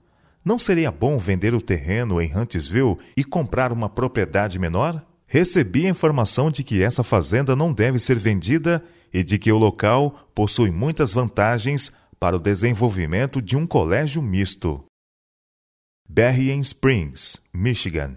não 0.45 0.59
seria 0.59 0.91
bom 0.91 1.19
vender 1.19 1.55
o 1.55 1.63
terreno 1.63 2.21
em 2.21 2.37
Huntsville 2.37 2.99
e 3.17 3.23
comprar 3.23 3.73
uma 3.73 3.89
propriedade 3.89 4.59
menor? 4.59 5.05
Recebi 5.27 5.87
a 5.87 5.91
informação 5.91 6.51
de 6.51 6.63
que 6.63 6.83
essa 6.83 7.03
fazenda 7.03 7.57
não 7.57 7.73
deve 7.73 7.99
ser 7.99 8.19
vendida 8.19 8.85
e 9.13 9.23
de 9.23 9.39
que 9.39 9.53
o 9.53 9.59
local 9.59 10.29
possui 10.35 10.71
muitas 10.71 11.13
vantagens 11.13 11.93
para 12.19 12.37
o 12.37 12.41
desenvolvimento 12.41 13.41
de 13.41 13.57
um 13.57 13.67
colégio 13.67 14.21
misto. 14.21 14.85
Berrien 16.09 16.61
Springs, 16.61 17.41
Michigan. 17.55 18.17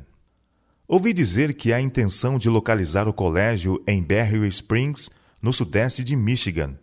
Ouvi 0.88 1.14
dizer 1.14 1.54
que 1.54 1.72
há 1.72 1.80
intenção 1.80 2.38
de 2.38 2.50
localizar 2.50 3.08
o 3.08 3.14
colégio 3.14 3.82
em 3.88 4.04
Berrien 4.04 4.48
Springs, 4.48 5.10
no 5.42 5.54
sudeste 5.54 6.04
de 6.04 6.16
Michigan. 6.16 6.78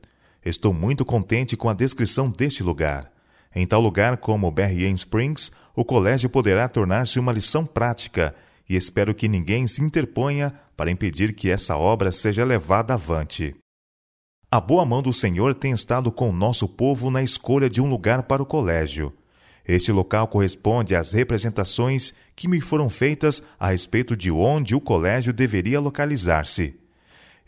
Estou 0.45 0.73
muito 0.73 1.05
contente 1.05 1.57
com 1.57 1.69
a 1.69 1.75
descrição 1.75 2.31
deste 2.31 2.63
lugar. 2.63 3.12
Em 3.55 3.67
tal 3.67 3.81
lugar 3.81 4.17
como 4.17 4.51
Berrien 4.51 4.95
Springs, 4.95 5.53
o 5.75 5.85
colégio 5.85 6.31
poderá 6.31 6.69
tornar-se 6.69 7.19
uma 7.19 7.33
lição 7.33 7.67
prática 7.67 8.35
e 8.69 8.77
espero 8.77 9.15
que 9.15 9.29
ninguém 9.29 9.67
se 9.67 9.83
interponha 9.83 10.55
para 10.77 10.91
impedir 10.91 11.35
que 11.35 11.51
essa 11.51 11.77
obra 11.77 12.11
seja 12.11 12.45
levada 12.45 12.95
avante. 12.95 13.55
A 14.51 14.61
boa 14.61 14.85
mão 14.85 15.03
do 15.03 15.13
Senhor 15.13 15.55
tem 15.55 15.73
estado 15.73 16.11
com 16.11 16.31
o 16.31 16.33
nosso 16.33 16.69
povo 16.69 17.11
na 17.11 17.23
escolha 17.23 17.69
de 17.69 17.81
um 17.81 17.89
lugar 17.89 18.23
para 18.25 18.43
o 18.43 18.47
colégio. 18.47 19.13
Este 19.67 19.93
local 19.93 20.27
corresponde 20.27 20.97
às 20.97 21.13
representações 21.13 22.15
que 22.35 22.49
me 22.49 22.61
foram 22.61 22.91
feitas 22.91 23.43
a 23.59 23.71
respeito 23.71 24.17
de 24.17 24.31
onde 24.31 24.75
o 24.75 24.81
colégio 24.81 25.33
deveria 25.33 25.79
localizar-se. 25.81 26.75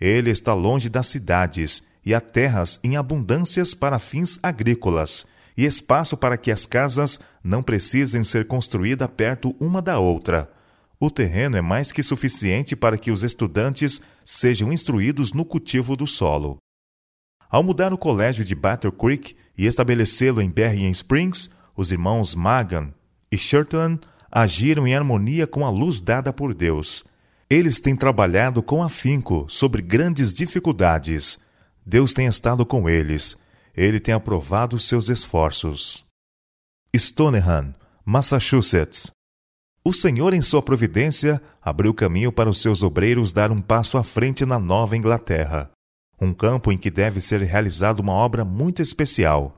Ele 0.00 0.30
está 0.30 0.54
longe 0.54 0.88
das 0.88 1.06
cidades 1.08 1.86
e 2.04 2.14
há 2.14 2.20
terras 2.20 2.78
em 2.84 2.96
abundâncias 2.96 3.74
para 3.74 3.98
fins 3.98 4.38
agrícolas 4.42 5.26
e 5.56 5.64
espaço 5.64 6.16
para 6.16 6.36
que 6.36 6.50
as 6.50 6.66
casas 6.66 7.20
não 7.42 7.62
precisem 7.62 8.24
ser 8.24 8.46
construídas 8.46 9.08
perto 9.16 9.54
uma 9.60 9.80
da 9.80 9.98
outra. 9.98 10.50
O 10.98 11.10
terreno 11.10 11.56
é 11.56 11.60
mais 11.60 11.92
que 11.92 12.02
suficiente 12.02 12.74
para 12.74 12.98
que 12.98 13.10
os 13.10 13.22
estudantes 13.22 14.00
sejam 14.24 14.72
instruídos 14.72 15.32
no 15.32 15.44
cultivo 15.44 15.96
do 15.96 16.06
solo. 16.06 16.58
Ao 17.48 17.62
mudar 17.62 17.92
o 17.92 17.98
colégio 17.98 18.44
de 18.44 18.54
Battle 18.54 18.92
Creek 18.92 19.36
e 19.56 19.66
estabelecê-lo 19.66 20.40
em 20.40 20.50
Berrien 20.50 20.90
Springs, 20.90 21.50
os 21.76 21.92
irmãos 21.92 22.34
Magan 22.34 22.92
e 23.30 23.38
Shirtland 23.38 24.00
agiram 24.30 24.86
em 24.86 24.94
harmonia 24.94 25.46
com 25.46 25.64
a 25.64 25.70
luz 25.70 26.00
dada 26.00 26.32
por 26.32 26.54
Deus. 26.54 27.04
Eles 27.48 27.78
têm 27.78 27.94
trabalhado 27.94 28.62
com 28.62 28.82
afinco 28.82 29.46
sobre 29.48 29.82
grandes 29.82 30.32
dificuldades. 30.32 31.38
Deus 31.86 32.12
tem 32.12 32.26
estado 32.26 32.64
com 32.66 32.88
eles 32.88 33.43
ele 33.76 33.98
tem 33.98 34.14
aprovado 34.14 34.78
seus 34.78 35.08
esforços. 35.08 36.04
Stoneham, 36.96 37.74
Massachusetts. 38.04 39.10
O 39.84 39.92
Senhor, 39.92 40.32
em 40.32 40.40
sua 40.40 40.62
providência, 40.62 41.42
abriu 41.60 41.92
caminho 41.92 42.32
para 42.32 42.48
os 42.48 42.62
seus 42.62 42.82
obreiros 42.82 43.32
dar 43.32 43.50
um 43.50 43.60
passo 43.60 43.98
à 43.98 44.04
frente 44.04 44.46
na 44.46 44.58
Nova 44.58 44.96
Inglaterra, 44.96 45.70
um 46.20 46.32
campo 46.32 46.72
em 46.72 46.78
que 46.78 46.90
deve 46.90 47.20
ser 47.20 47.42
realizada 47.42 48.00
uma 48.00 48.12
obra 48.12 48.44
muito 48.44 48.80
especial. 48.80 49.56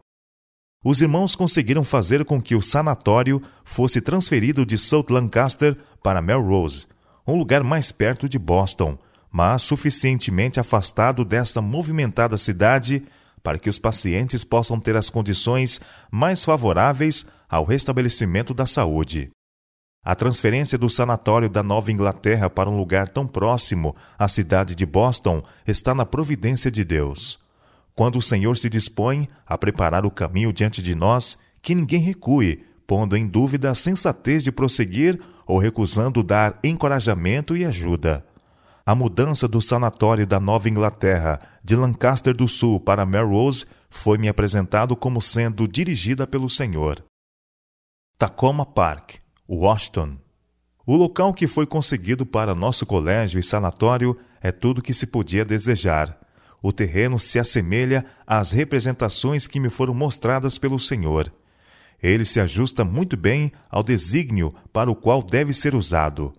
Os 0.85 1.00
irmãos 1.00 1.35
conseguiram 1.35 1.85
fazer 1.85 2.25
com 2.25 2.40
que 2.40 2.54
o 2.54 2.62
sanatório 2.62 3.42
fosse 3.64 4.00
transferido 4.00 4.64
de 4.64 4.78
South 4.78 5.06
Lancaster 5.11 5.76
para 6.02 6.23
Melrose, 6.23 6.87
um 7.26 7.37
lugar 7.37 7.62
mais 7.62 7.92
perto 7.92 8.28
de 8.28 8.38
Boston, 8.38 8.99
mas 9.30 9.62
suficientemente 9.62 10.58
afastado 10.58 11.25
desta 11.25 11.61
movimentada 11.61 12.38
cidade 12.38 13.02
para 13.47 13.61
que 13.61 13.71
os 13.71 13.79
pacientes 13.79 14.43
possam 14.43 14.81
ter 14.81 14.97
as 14.97 15.09
condições 15.09 15.81
mais 16.11 16.45
favoráveis 16.45 17.26
ao 17.49 17.65
restabelecimento 17.65 18.53
da 18.53 18.67
saúde. 18.67 19.31
A 20.05 20.17
transferência 20.17 20.76
do 20.76 20.91
sanatório 20.91 21.49
da 21.49 21.62
Nova 21.62 21.93
Inglaterra 21.93 22.50
para 22.50 22.69
um 22.69 22.76
lugar 22.76 23.09
tão 23.09 23.25
próximo 23.25 23.95
à 24.19 24.26
cidade 24.26 24.75
de 24.75 24.85
Boston 24.85 25.45
está 25.65 25.95
na 25.95 26.05
providência 26.05 26.73
de 26.73 26.83
Deus. 26.83 27.38
Quando 27.95 28.19
o 28.19 28.23
Senhor 28.23 28.57
se 28.57 28.69
dispõe 28.69 29.29
a 29.47 29.57
preparar 29.57 30.05
o 30.05 30.11
caminho 30.11 30.53
diante 30.53 30.83
de 30.83 30.97
nós, 30.97 31.38
que 31.62 31.73
ninguém 31.73 32.00
recue, 32.00 32.65
pondo 32.85 33.17
em 33.17 33.29
dúvida 33.29 33.71
a 33.71 33.76
sensatez 33.76 34.43
de 34.43 34.50
prosseguir 34.50 35.21
ou 35.47 35.61
recusando 35.61 36.21
dar 36.25 36.59
encorajamento 36.65 37.57
e 37.57 37.65
ajuda. 37.65 38.26
A 38.85 38.93
mudança 38.95 39.47
do 39.47 39.62
sanatório 39.62 40.26
da 40.26 40.41
Nova 40.41 40.69
Inglaterra 40.69 41.38
de 41.66 41.75
Lancaster 41.75 42.32
do 42.32 42.46
Sul 42.46 42.78
para 42.78 43.04
Melrose 43.04 43.66
foi-me 43.90 44.28
apresentado 44.28 44.94
como 44.94 45.20
sendo 45.20 45.66
dirigida 45.66 46.25
pelo 46.25 46.49
Senhor. 46.49 47.04
Tacoma 48.16 48.64
Park, 48.64 49.16
Washington. 49.49 50.16
O 50.87 50.94
local 50.94 51.35
que 51.35 51.49
foi 51.49 51.66
conseguido 51.66 52.25
para 52.25 52.54
nosso 52.54 52.87
colégio 52.87 53.40
e 53.40 53.42
sanatório 53.42 54.16
é 54.40 54.52
tudo 54.52 54.80
que 54.80 54.94
se 54.94 55.08
podia 55.08 55.44
desejar. 55.44 56.16
O 56.62 56.73
terreno 56.73 57.18
se 57.18 57.37
assemelha 57.37 58.06
às 58.25 58.52
representações 58.52 59.49
que 59.49 59.58
me 59.58 59.68
foram 59.68 59.92
mostradas 59.92 60.58
pelo 60.58 60.78
Senhor. 60.78 61.32
Ele 62.00 62.25
se 62.25 62.38
ajusta 62.38 62.85
muito 62.85 63.16
bem 63.16 63.50
ao 63.68 63.82
desígnio 63.82 64.54
para 64.73 64.88
o 64.88 64.94
qual 64.94 65.20
deve 65.20 65.52
ser 65.52 65.75
usado 65.75 66.32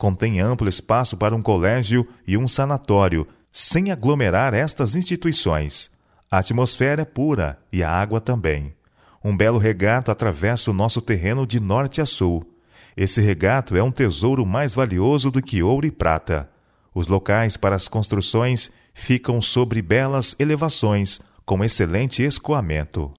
contém 0.00 0.40
amplo 0.40 0.66
espaço 0.66 1.14
para 1.14 1.36
um 1.36 1.42
colégio 1.42 2.08
e 2.26 2.38
um 2.38 2.48
sanatório, 2.48 3.28
sem 3.52 3.90
aglomerar 3.90 4.54
estas 4.54 4.94
instituições. 4.94 5.90
A 6.30 6.38
atmosfera 6.38 7.02
é 7.02 7.04
pura 7.04 7.58
e 7.72 7.82
a 7.82 7.90
água 7.90 8.20
também. 8.20 8.74
Um 9.22 9.36
belo 9.36 9.58
regato 9.58 10.10
atravessa 10.10 10.70
o 10.70 10.74
nosso 10.74 11.00
terreno 11.00 11.46
de 11.46 11.60
norte 11.60 12.00
a 12.00 12.06
sul. 12.06 12.54
Esse 12.96 13.20
regato 13.20 13.76
é 13.76 13.82
um 13.82 13.90
tesouro 13.90 14.46
mais 14.46 14.74
valioso 14.74 15.30
do 15.30 15.42
que 15.42 15.62
ouro 15.62 15.86
e 15.86 15.90
prata. 15.90 16.48
Os 16.94 17.08
locais 17.08 17.56
para 17.56 17.76
as 17.76 17.88
construções 17.88 18.70
ficam 18.94 19.40
sobre 19.40 19.82
belas 19.82 20.34
elevações, 20.38 21.20
com 21.44 21.64
excelente 21.64 22.22
escoamento. 22.22 23.12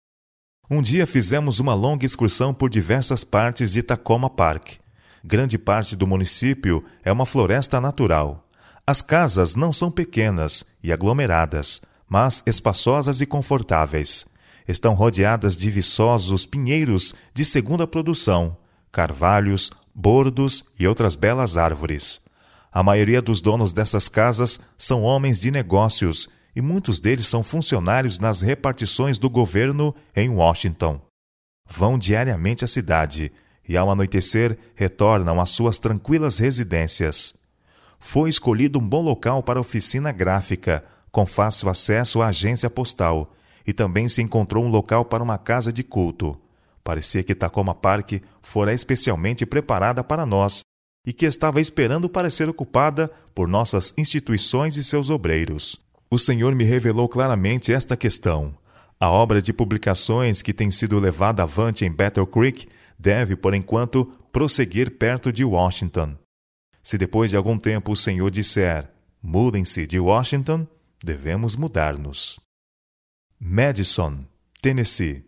Um 0.70 0.82
dia 0.82 1.06
fizemos 1.06 1.60
uma 1.60 1.74
longa 1.74 2.06
excursão 2.06 2.54
por 2.54 2.70
diversas 2.70 3.24
partes 3.24 3.74
de 3.74 3.84
Tacoma 3.84 4.30
Park. 4.30 4.76
Grande 5.24 5.58
parte 5.58 5.96
do 5.96 6.08
município 6.08 6.84
é 7.04 7.12
uma 7.12 7.26
floresta 7.26 7.82
natural. 7.82 8.48
As 8.92 9.02
casas 9.02 9.56
não 9.56 9.72
são 9.72 9.90
pequenas 9.90 10.66
e 10.84 10.92
aglomeradas, 10.92 11.80
mas 12.10 12.44
espaçosas 12.46 13.22
e 13.22 13.26
confortáveis. 13.26 14.26
Estão 14.68 14.96
rodeadas 14.96 15.56
de 15.56 15.72
viçosos 15.72 16.46
pinheiros 16.46 17.14
de 17.34 17.46
segunda 17.46 17.88
produção, 17.88 18.58
carvalhos, 18.92 19.72
bordos 19.96 20.66
e 20.78 20.86
outras 20.86 21.16
belas 21.16 21.56
árvores. 21.56 22.20
A 22.70 22.84
maioria 22.84 23.22
dos 23.22 23.40
donos 23.40 23.72
dessas 23.72 24.10
casas 24.10 24.60
são 24.78 25.04
homens 25.04 25.40
de 25.40 25.52
negócios 25.52 26.28
e 26.54 26.62
muitos 26.62 27.00
deles 27.00 27.28
são 27.28 27.42
funcionários 27.42 28.20
nas 28.20 28.42
repartições 28.42 29.18
do 29.18 29.30
governo 29.30 29.96
em 30.14 30.28
Washington. 30.28 31.00
Vão 31.66 31.98
diariamente 31.98 32.66
à 32.66 32.68
cidade 32.68 33.32
e 33.66 33.78
ao 33.78 33.90
anoitecer 33.90 34.60
retornam 34.76 35.40
às 35.40 35.52
suas 35.52 35.80
tranquilas 35.80 36.40
residências. 36.40 37.40
Foi 38.04 38.30
escolhido 38.30 38.80
um 38.80 38.86
bom 38.86 39.02
local 39.02 39.44
para 39.44 39.62
oficina 39.62 40.12
gráfica, 40.12 40.84
com 41.12 41.24
fácil 41.24 41.70
acesso 41.70 42.20
à 42.22 42.28
agência 42.28 42.68
postal, 42.68 43.32
e 43.66 43.72
também 43.72 44.10
se 44.10 44.24
encontrou 44.24 44.66
um 44.66 44.70
local 44.70 45.06
para 45.06 45.24
uma 45.24 45.38
casa 45.38 45.72
de 45.72 45.84
culto. 45.84 46.36
Parecia 46.84 47.24
que 47.24 47.36
Tacoma 47.36 47.76
Park 47.76 48.14
fora 48.42 48.74
especialmente 48.74 49.46
preparada 49.46 50.04
para 50.04 50.26
nós 50.26 50.62
e 51.06 51.14
que 51.14 51.28
estava 51.28 51.62
esperando 51.62 52.10
para 52.10 52.32
ser 52.32 52.50
ocupada 52.50 53.10
por 53.36 53.48
nossas 53.48 53.94
instituições 53.96 54.78
e 54.78 54.84
seus 54.84 55.12
obreiros. 55.12 55.80
O 56.10 56.18
Senhor 56.18 56.56
me 56.56 56.64
revelou 56.64 57.08
claramente 57.08 57.72
esta 57.72 57.96
questão. 57.96 58.54
A 59.00 59.10
obra 59.12 59.42
de 59.42 59.54
publicações 59.54 60.42
que 60.42 60.54
tem 60.54 60.72
sido 60.72 61.00
levada 61.00 61.44
avante 61.44 61.86
em 61.86 61.92
Battle 61.92 62.26
Creek 62.26 62.68
deve, 62.98 63.36
por 63.36 63.54
enquanto, 63.54 64.06
prosseguir 64.32 64.98
perto 64.98 65.32
de 65.32 65.46
Washington. 65.46 66.16
Se 66.84 66.98
depois 66.98 67.30
de 67.30 67.38
algum 67.38 67.58
tempo 67.58 67.92
o 67.92 67.96
Senhor 67.96 68.30
disser: 68.32 68.90
mudem-se 69.22 69.86
de 69.86 70.00
Washington, 70.00 70.68
devemos 71.04 71.56
mudar-nos. 71.56 72.40
Madison, 73.40 74.26
Tennessee. 74.62 75.26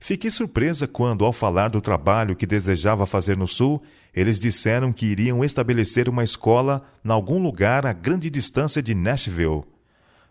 Fiquei 0.00 0.30
surpresa 0.30 0.88
quando, 0.88 1.24
ao 1.24 1.32
falar 1.32 1.70
do 1.70 1.80
trabalho 1.80 2.34
que 2.34 2.44
desejava 2.44 3.06
fazer 3.06 3.36
no 3.36 3.46
Sul, 3.46 3.80
eles 4.12 4.40
disseram 4.40 4.92
que 4.92 5.06
iriam 5.06 5.44
estabelecer 5.44 6.08
uma 6.08 6.24
escola 6.24 6.84
em 7.04 7.10
algum 7.10 7.40
lugar 7.40 7.86
a 7.86 7.92
grande 7.92 8.28
distância 8.28 8.82
de 8.82 8.94
Nashville. 8.96 9.62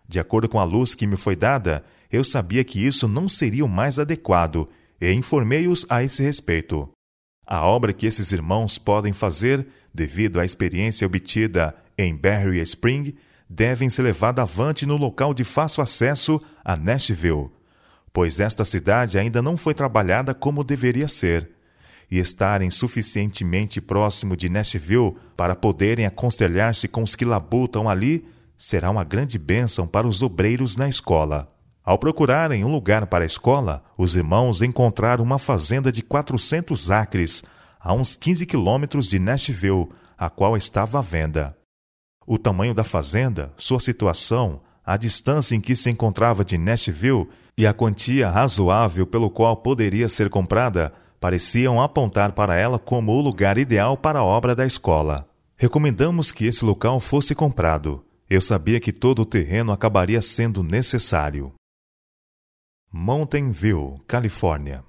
De 0.06 0.20
acordo 0.20 0.46
com 0.46 0.60
a 0.60 0.64
luz 0.64 0.94
que 0.94 1.06
me 1.06 1.16
foi 1.16 1.34
dada, 1.34 1.82
eu 2.10 2.22
sabia 2.22 2.62
que 2.62 2.84
isso 2.84 3.08
não 3.08 3.30
seria 3.30 3.64
o 3.64 3.68
mais 3.68 3.98
adequado 3.98 4.68
e 5.00 5.10
informei-os 5.12 5.86
a 5.88 6.02
esse 6.02 6.22
respeito. 6.22 6.90
A 7.46 7.66
obra 7.66 7.94
que 7.94 8.06
esses 8.06 8.30
irmãos 8.30 8.76
podem 8.76 9.12
fazer, 9.14 9.66
devido 9.94 10.40
à 10.40 10.44
experiência 10.44 11.06
obtida 11.06 11.74
em 11.96 12.16
Barry 12.16 12.60
Spring, 12.62 13.14
devem 13.48 13.90
ser 13.90 14.02
levada 14.02 14.42
avante 14.42 14.86
no 14.86 14.96
local 14.96 15.34
de 15.34 15.44
fácil 15.44 15.82
acesso 15.82 16.40
a 16.64 16.74
Nashville, 16.76 17.50
pois 18.12 18.40
esta 18.40 18.64
cidade 18.64 19.18
ainda 19.18 19.42
não 19.42 19.56
foi 19.56 19.74
trabalhada 19.74 20.34
como 20.34 20.64
deveria 20.64 21.08
ser. 21.08 21.50
E 22.10 22.18
estarem 22.18 22.70
suficientemente 22.70 23.80
próximo 23.80 24.36
de 24.36 24.48
Nashville 24.48 25.16
para 25.36 25.56
poderem 25.56 26.04
aconselhar-se 26.04 26.86
com 26.88 27.02
os 27.02 27.14
que 27.14 27.24
labutam 27.24 27.88
ali 27.88 28.26
será 28.56 28.90
uma 28.90 29.02
grande 29.02 29.38
bênção 29.38 29.86
para 29.86 30.06
os 30.06 30.22
obreiros 30.22 30.76
na 30.76 30.88
escola. 30.88 31.52
Ao 31.84 31.98
procurarem 31.98 32.64
um 32.64 32.70
lugar 32.70 33.06
para 33.06 33.24
a 33.24 33.26
escola, 33.26 33.82
os 33.98 34.14
irmãos 34.14 34.62
encontraram 34.62 35.24
uma 35.24 35.38
fazenda 35.38 35.90
de 35.90 36.00
400 36.00 36.90
acres, 36.90 37.42
a 37.82 37.92
uns 37.92 38.14
15 38.14 38.46
quilômetros 38.46 39.08
de 39.08 39.18
Nashville, 39.18 39.88
a 40.16 40.30
qual 40.30 40.56
estava 40.56 41.00
à 41.00 41.02
venda. 41.02 41.56
O 42.26 42.38
tamanho 42.38 42.72
da 42.72 42.84
fazenda, 42.84 43.52
sua 43.56 43.80
situação, 43.80 44.60
a 44.84 44.96
distância 44.96 45.56
em 45.56 45.60
que 45.60 45.74
se 45.74 45.90
encontrava 45.90 46.44
de 46.44 46.56
Nashville 46.56 47.28
e 47.58 47.66
a 47.66 47.74
quantia 47.74 48.30
razoável 48.30 49.06
pelo 49.06 49.28
qual 49.28 49.56
poderia 49.56 50.08
ser 50.08 50.30
comprada 50.30 50.92
pareciam 51.20 51.80
apontar 51.80 52.32
para 52.32 52.56
ela 52.56 52.78
como 52.78 53.12
o 53.12 53.20
lugar 53.20 53.58
ideal 53.58 53.96
para 53.96 54.20
a 54.20 54.24
obra 54.24 54.54
da 54.54 54.66
escola. 54.66 55.28
Recomendamos 55.56 56.32
que 56.32 56.46
esse 56.46 56.64
local 56.64 56.98
fosse 56.98 57.34
comprado. 57.34 58.04
Eu 58.28 58.40
sabia 58.40 58.80
que 58.80 58.92
todo 58.92 59.22
o 59.22 59.26
terreno 59.26 59.72
acabaria 59.72 60.20
sendo 60.22 60.62
necessário. 60.62 61.52
Mountain 62.92 63.52
View, 63.52 64.00
Califórnia. 64.06 64.84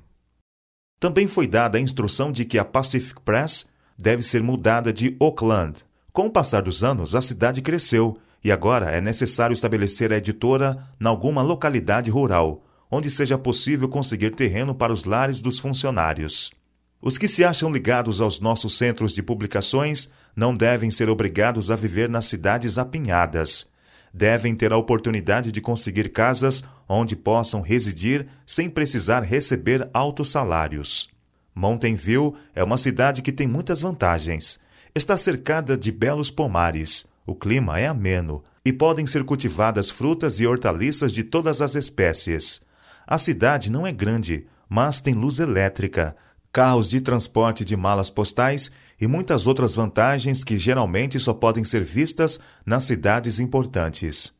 Também 1.03 1.27
foi 1.27 1.47
dada 1.47 1.77
a 1.77 1.81
instrução 1.81 2.31
de 2.31 2.45
que 2.45 2.57
a 2.57 2.63
Pacific 2.63 3.19
Press 3.23 3.67
deve 3.99 4.23
ser 4.23 4.41
mudada 4.41 4.93
de 4.93 5.17
Oakland. 5.19 5.83
Com 6.13 6.27
o 6.27 6.31
passar 6.31 6.61
dos 6.61 6.81
anos, 6.81 7.13
a 7.13 7.21
cidade 7.21 7.61
cresceu 7.61 8.15
e 8.41 8.49
agora 8.49 8.89
é 8.89 9.01
necessário 9.01 9.53
estabelecer 9.53 10.13
a 10.13 10.17
editora 10.17 10.81
em 11.01 11.05
alguma 11.05 11.41
localidade 11.41 12.09
rural, 12.09 12.63
onde 12.89 13.09
seja 13.09 13.37
possível 13.37 13.89
conseguir 13.89 14.33
terreno 14.33 14.73
para 14.73 14.93
os 14.93 15.03
lares 15.03 15.41
dos 15.41 15.59
funcionários. 15.59 16.53
Os 17.01 17.17
que 17.17 17.27
se 17.27 17.43
acham 17.43 17.69
ligados 17.69 18.21
aos 18.21 18.39
nossos 18.39 18.77
centros 18.77 19.11
de 19.13 19.21
publicações 19.21 20.09
não 20.33 20.55
devem 20.55 20.89
ser 20.89 21.09
obrigados 21.09 21.69
a 21.69 21.75
viver 21.75 22.07
nas 22.07 22.27
cidades 22.27 22.77
apinhadas 22.77 23.72
devem 24.13 24.53
ter 24.53 24.71
a 24.71 24.77
oportunidade 24.77 25.51
de 25.51 25.59
conseguir 25.59 26.11
casas 26.11 26.63
onde 26.87 27.15
possam 27.15 27.61
residir 27.61 28.27
sem 28.45 28.69
precisar 28.69 29.21
receber 29.21 29.89
altos 29.91 30.29
salários. 30.29 31.09
Mountain 31.55 31.95
View 31.95 32.35
é 32.53 32.63
uma 32.63 32.77
cidade 32.77 33.21
que 33.21 33.31
tem 33.31 33.47
muitas 33.47 33.81
vantagens. 33.81 34.59
Está 34.93 35.17
cercada 35.17 35.75
de 35.75 35.91
belos 35.91 36.29
pomares, 36.29 37.07
o 37.25 37.33
clima 37.33 37.79
é 37.79 37.87
ameno 37.87 38.43
e 38.63 38.71
podem 38.71 39.07
ser 39.07 39.23
cultivadas 39.23 39.89
frutas 39.89 40.39
e 40.39 40.45
hortaliças 40.45 41.13
de 41.13 41.23
todas 41.23 41.61
as 41.61 41.75
espécies. 41.75 42.61
A 43.05 43.17
cidade 43.17 43.71
não 43.71 43.85
é 43.85 43.91
grande, 43.91 44.45
mas 44.69 45.01
tem 45.01 45.13
luz 45.13 45.39
elétrica, 45.39 46.15
carros 46.51 46.87
de 46.87 47.01
transporte 47.01 47.65
de 47.65 47.75
malas 47.75 48.09
postais 48.09 48.71
e 49.03 49.07
muitas 49.07 49.45
outras 49.45 49.75
vantagens 49.75 50.45
que 50.45 50.57
geralmente 50.57 51.19
só 51.19 51.33
podem 51.33 51.65
ser 51.65 51.83
vistas 51.83 52.39
nas 52.65 52.85
cidades 52.85 53.37
importantes. 53.37 54.33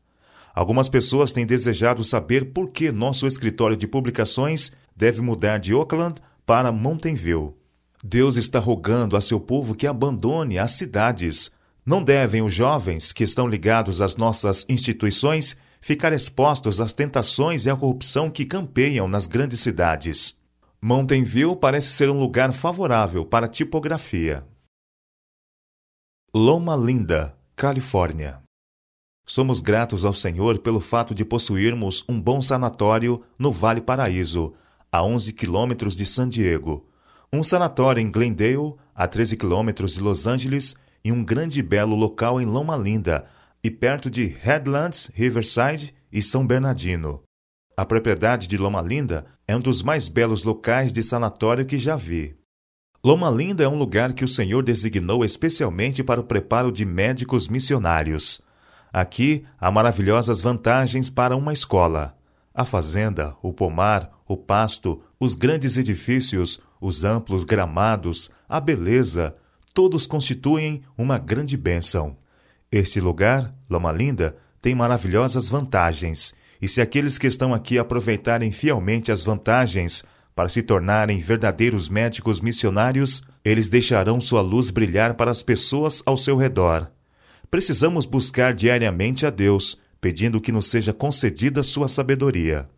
Algumas 0.54 0.88
pessoas 0.88 1.32
têm 1.32 1.44
desejado 1.44 2.02
saber 2.02 2.46
por 2.46 2.70
que 2.70 2.90
nosso 2.90 3.26
escritório 3.26 3.76
de 3.76 3.86
publicações 3.86 4.72
deve 4.96 5.20
mudar 5.20 5.58
de 5.58 5.74
Oakland 5.74 6.14
para 6.46 6.72
Mountain 6.72 7.14
View. 7.14 7.54
Deus 8.02 8.38
está 8.38 8.58
rogando 8.58 9.18
a 9.18 9.20
seu 9.20 9.38
povo 9.38 9.74
que 9.74 9.86
abandone 9.86 10.58
as 10.58 10.70
cidades. 10.70 11.50
Não 11.84 12.02
devem 12.02 12.40
os 12.40 12.54
jovens 12.54 13.12
que 13.12 13.22
estão 13.22 13.46
ligados 13.46 14.00
às 14.00 14.16
nossas 14.16 14.64
instituições 14.66 15.58
ficar 15.78 16.14
expostos 16.14 16.80
às 16.80 16.94
tentações 16.94 17.66
e 17.66 17.70
à 17.70 17.76
corrupção 17.76 18.30
que 18.30 18.46
campeiam 18.46 19.06
nas 19.06 19.26
grandes 19.26 19.60
cidades. 19.60 20.38
Mountain 20.80 21.22
View 21.22 21.54
parece 21.54 21.88
ser 21.88 22.08
um 22.08 22.18
lugar 22.18 22.50
favorável 22.50 23.26
para 23.26 23.44
a 23.44 23.48
tipografia. 23.48 24.42
Loma 26.36 26.74
Linda, 26.74 27.32
Califórnia. 27.54 28.42
Somos 29.24 29.60
gratos 29.60 30.04
ao 30.04 30.12
Senhor 30.12 30.58
pelo 30.58 30.80
fato 30.80 31.14
de 31.14 31.24
possuirmos 31.24 32.04
um 32.08 32.20
bom 32.20 32.42
sanatório 32.42 33.22
no 33.38 33.52
Vale 33.52 33.80
Paraíso, 33.80 34.52
a 34.90 35.00
11 35.00 35.32
quilômetros 35.32 35.96
de 35.96 36.04
San 36.04 36.28
Diego, 36.28 36.90
um 37.32 37.40
sanatório 37.44 38.00
em 38.00 38.10
Glendale, 38.10 38.74
a 38.92 39.06
13 39.06 39.36
quilômetros 39.36 39.94
de 39.94 40.00
Los 40.00 40.26
Angeles, 40.26 40.74
e 41.04 41.12
um 41.12 41.22
grande 41.22 41.60
e 41.60 41.62
belo 41.62 41.94
local 41.94 42.40
em 42.40 42.46
Loma 42.46 42.76
Linda, 42.76 43.26
e 43.62 43.70
perto 43.70 44.10
de 44.10 44.26
Headlands, 44.26 45.12
Riverside 45.14 45.94
e 46.10 46.20
São 46.20 46.44
Bernardino. 46.44 47.22
A 47.76 47.86
propriedade 47.86 48.48
de 48.48 48.58
Loma 48.58 48.82
Linda 48.82 49.24
é 49.46 49.54
um 49.54 49.60
dos 49.60 49.84
mais 49.84 50.08
belos 50.08 50.42
locais 50.42 50.92
de 50.92 51.00
sanatório 51.00 51.64
que 51.64 51.78
já 51.78 51.94
vi. 51.94 52.36
Loma 53.04 53.28
Linda 53.28 53.62
é 53.62 53.68
um 53.68 53.76
lugar 53.76 54.14
que 54.14 54.24
o 54.24 54.28
Senhor 54.28 54.62
designou 54.62 55.26
especialmente 55.26 56.02
para 56.02 56.22
o 56.22 56.24
preparo 56.24 56.72
de 56.72 56.86
médicos 56.86 57.48
missionários. 57.48 58.40
Aqui 58.90 59.44
há 59.60 59.70
maravilhosas 59.70 60.40
vantagens 60.40 61.10
para 61.10 61.36
uma 61.36 61.52
escola. 61.52 62.16
A 62.54 62.64
fazenda, 62.64 63.36
o 63.42 63.52
pomar, 63.52 64.10
o 64.26 64.38
pasto, 64.38 65.02
os 65.20 65.34
grandes 65.34 65.76
edifícios, 65.76 66.58
os 66.80 67.04
amplos 67.04 67.44
gramados, 67.44 68.30
a 68.48 68.58
beleza, 68.58 69.34
todos 69.74 70.06
constituem 70.06 70.80
uma 70.96 71.18
grande 71.18 71.58
bênção. 71.58 72.16
Este 72.72 73.02
lugar, 73.02 73.54
Loma 73.68 73.92
Linda, 73.92 74.34
tem 74.62 74.74
maravilhosas 74.74 75.50
vantagens, 75.50 76.34
e 76.58 76.66
se 76.66 76.80
aqueles 76.80 77.18
que 77.18 77.26
estão 77.26 77.52
aqui 77.52 77.78
aproveitarem 77.78 78.50
fielmente 78.50 79.12
as 79.12 79.22
vantagens 79.22 80.04
para 80.34 80.48
se 80.48 80.62
tornarem 80.62 81.18
verdadeiros 81.18 81.88
médicos 81.88 82.40
missionários, 82.40 83.22
eles 83.44 83.68
deixarão 83.68 84.20
sua 84.20 84.40
luz 84.40 84.70
brilhar 84.70 85.14
para 85.14 85.30
as 85.30 85.42
pessoas 85.42 86.02
ao 86.04 86.16
seu 86.16 86.36
redor 86.36 86.90
precisamos 87.54 88.04
buscar 88.04 88.52
diariamente 88.52 89.24
a 89.24 89.30
Deus, 89.30 89.78
pedindo 90.00 90.40
que 90.40 90.50
nos 90.50 90.66
seja 90.66 90.92
concedida 90.92 91.62
sua 91.62 91.86
sabedoria. 91.86 92.68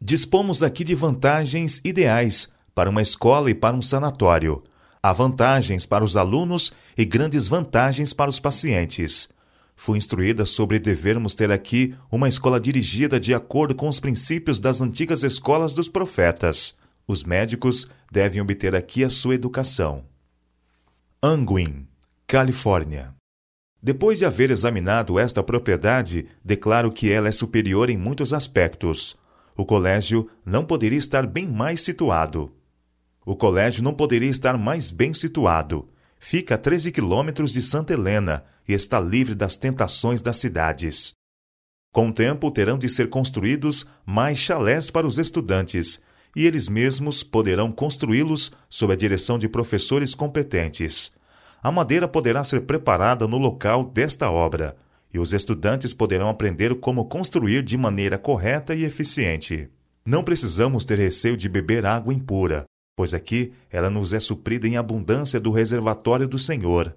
Dispomos 0.00 0.62
aqui 0.62 0.82
de 0.82 0.94
vantagens 0.94 1.78
ideais 1.84 2.48
para 2.74 2.88
uma 2.88 3.02
escola 3.02 3.50
e 3.50 3.54
para 3.54 3.76
um 3.76 3.82
sanatório. 3.82 4.64
Há 5.02 5.12
vantagens 5.12 5.84
para 5.84 6.02
os 6.02 6.16
alunos 6.16 6.72
e 6.96 7.04
grandes 7.04 7.48
vantagens 7.48 8.14
para 8.14 8.30
os 8.30 8.40
pacientes. 8.40 9.28
Fui 9.76 9.98
instruída 9.98 10.46
sobre 10.46 10.78
devermos 10.78 11.34
ter 11.34 11.50
aqui 11.52 11.94
uma 12.10 12.26
escola 12.26 12.58
dirigida 12.58 13.20
de 13.20 13.34
acordo 13.34 13.74
com 13.74 13.90
os 13.90 14.00
princípios 14.00 14.58
das 14.58 14.80
antigas 14.80 15.22
escolas 15.22 15.74
dos 15.74 15.90
profetas. 15.90 16.74
Os 17.06 17.22
médicos 17.22 17.90
devem 18.10 18.40
obter 18.40 18.74
aqui 18.74 19.04
a 19.04 19.10
sua 19.10 19.34
educação. 19.34 20.04
Anguin, 21.22 21.86
Califórnia. 22.26 23.14
Depois 23.82 24.18
de 24.18 24.24
haver 24.24 24.50
examinado 24.50 25.18
esta 25.18 25.42
propriedade, 25.42 26.26
declaro 26.42 26.90
que 26.90 27.12
ela 27.12 27.28
é 27.28 27.32
superior 27.32 27.90
em 27.90 27.98
muitos 27.98 28.32
aspectos. 28.32 29.14
O 29.54 29.66
colégio 29.66 30.30
não 30.44 30.64
poderia 30.64 30.98
estar 30.98 31.26
bem 31.26 31.46
mais 31.46 31.82
situado. 31.82 32.50
O 33.26 33.36
colégio 33.36 33.82
não 33.82 33.92
poderia 33.92 34.30
estar 34.30 34.56
mais 34.56 34.90
bem 34.90 35.12
situado. 35.12 35.86
Fica 36.18 36.54
a 36.54 36.58
13 36.58 36.90
quilômetros 36.90 37.52
de 37.52 37.60
Santa 37.60 37.92
Helena 37.92 38.42
e 38.66 38.72
está 38.72 38.98
livre 38.98 39.34
das 39.34 39.58
tentações 39.58 40.22
das 40.22 40.38
cidades. 40.38 41.12
Com 41.92 42.08
o 42.08 42.12
tempo, 42.12 42.50
terão 42.50 42.78
de 42.78 42.88
ser 42.88 43.10
construídos 43.10 43.86
mais 44.06 44.38
chalés 44.38 44.90
para 44.90 45.06
os 45.06 45.18
estudantes, 45.18 46.02
e 46.34 46.46
eles 46.46 46.68
mesmos 46.68 47.22
poderão 47.22 47.70
construí-los 47.70 48.52
sob 48.68 48.92
a 48.92 48.96
direção 48.96 49.38
de 49.38 49.48
professores 49.48 50.14
competentes 50.14 51.12
a 51.64 51.72
madeira 51.72 52.06
poderá 52.06 52.44
ser 52.44 52.60
preparada 52.66 53.26
no 53.26 53.38
local 53.38 53.84
desta 53.84 54.30
obra, 54.30 54.76
e 55.10 55.18
os 55.18 55.32
estudantes 55.32 55.94
poderão 55.94 56.28
aprender 56.28 56.74
como 56.74 57.06
construir 57.06 57.62
de 57.62 57.78
maneira 57.78 58.18
correta 58.18 58.74
e 58.74 58.84
eficiente. 58.84 59.70
Não 60.04 60.22
precisamos 60.22 60.84
ter 60.84 60.98
receio 60.98 61.38
de 61.38 61.48
beber 61.48 61.86
água 61.86 62.12
impura, 62.12 62.66
pois 62.94 63.14
aqui 63.14 63.54
ela 63.70 63.88
nos 63.88 64.12
é 64.12 64.20
suprida 64.20 64.68
em 64.68 64.76
abundância 64.76 65.40
do 65.40 65.50
reservatório 65.50 66.28
do 66.28 66.38
Senhor. 66.38 66.94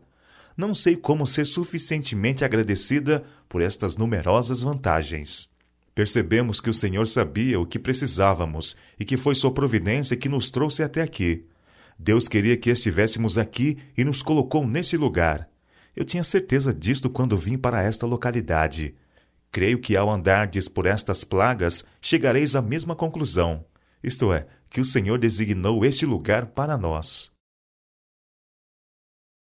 Não 0.58 0.76
sei 0.76 0.98
como 0.98 1.26
ser 1.26 1.46
suficientemente 1.46 2.44
agradecida 2.44 3.24
por 3.48 3.62
estas 3.62 3.96
numerosas 3.96 4.64
vantagens. 4.64 5.50
Percebemos 5.98 6.62
que 6.62 6.70
o 6.70 6.74
Senhor 6.76 7.08
sabia 7.08 7.60
o 7.60 7.66
que 7.66 7.80
precisávamos 7.80 8.78
e 9.00 9.04
que 9.04 9.18
foi 9.18 9.34
sua 9.34 9.52
providência 9.52 10.16
que 10.16 10.30
nos 10.30 10.52
trouxe 10.52 10.84
até 10.84 11.02
aqui. 11.02 11.44
Deus 11.98 12.28
queria 12.28 12.56
que 12.56 12.70
estivéssemos 12.70 13.36
aqui 13.36 13.80
e 13.98 14.04
nos 14.04 14.22
colocou 14.22 14.68
nesse 14.68 14.96
lugar. 14.96 15.50
Eu 15.96 16.06
tinha 16.06 16.24
certeza 16.24 16.72
disto 16.72 17.10
quando 17.10 17.36
vim 17.36 17.58
para 17.58 17.82
esta 17.82 18.06
localidade. 18.06 18.94
Creio 19.52 19.80
que 19.80 19.98
ao 19.98 20.08
andardes 20.08 20.68
por 20.68 20.86
estas 20.86 21.24
plagas, 21.24 21.84
chegareis 22.00 22.56
à 22.56 22.62
mesma 22.62 22.96
conclusão, 22.96 23.66
isto 24.04 24.32
é, 24.32 24.46
que 24.70 24.80
o 24.80 24.86
Senhor 24.86 25.18
designou 25.18 25.84
este 25.84 26.06
lugar 26.06 26.46
para 26.46 26.78
nós. 26.78 27.36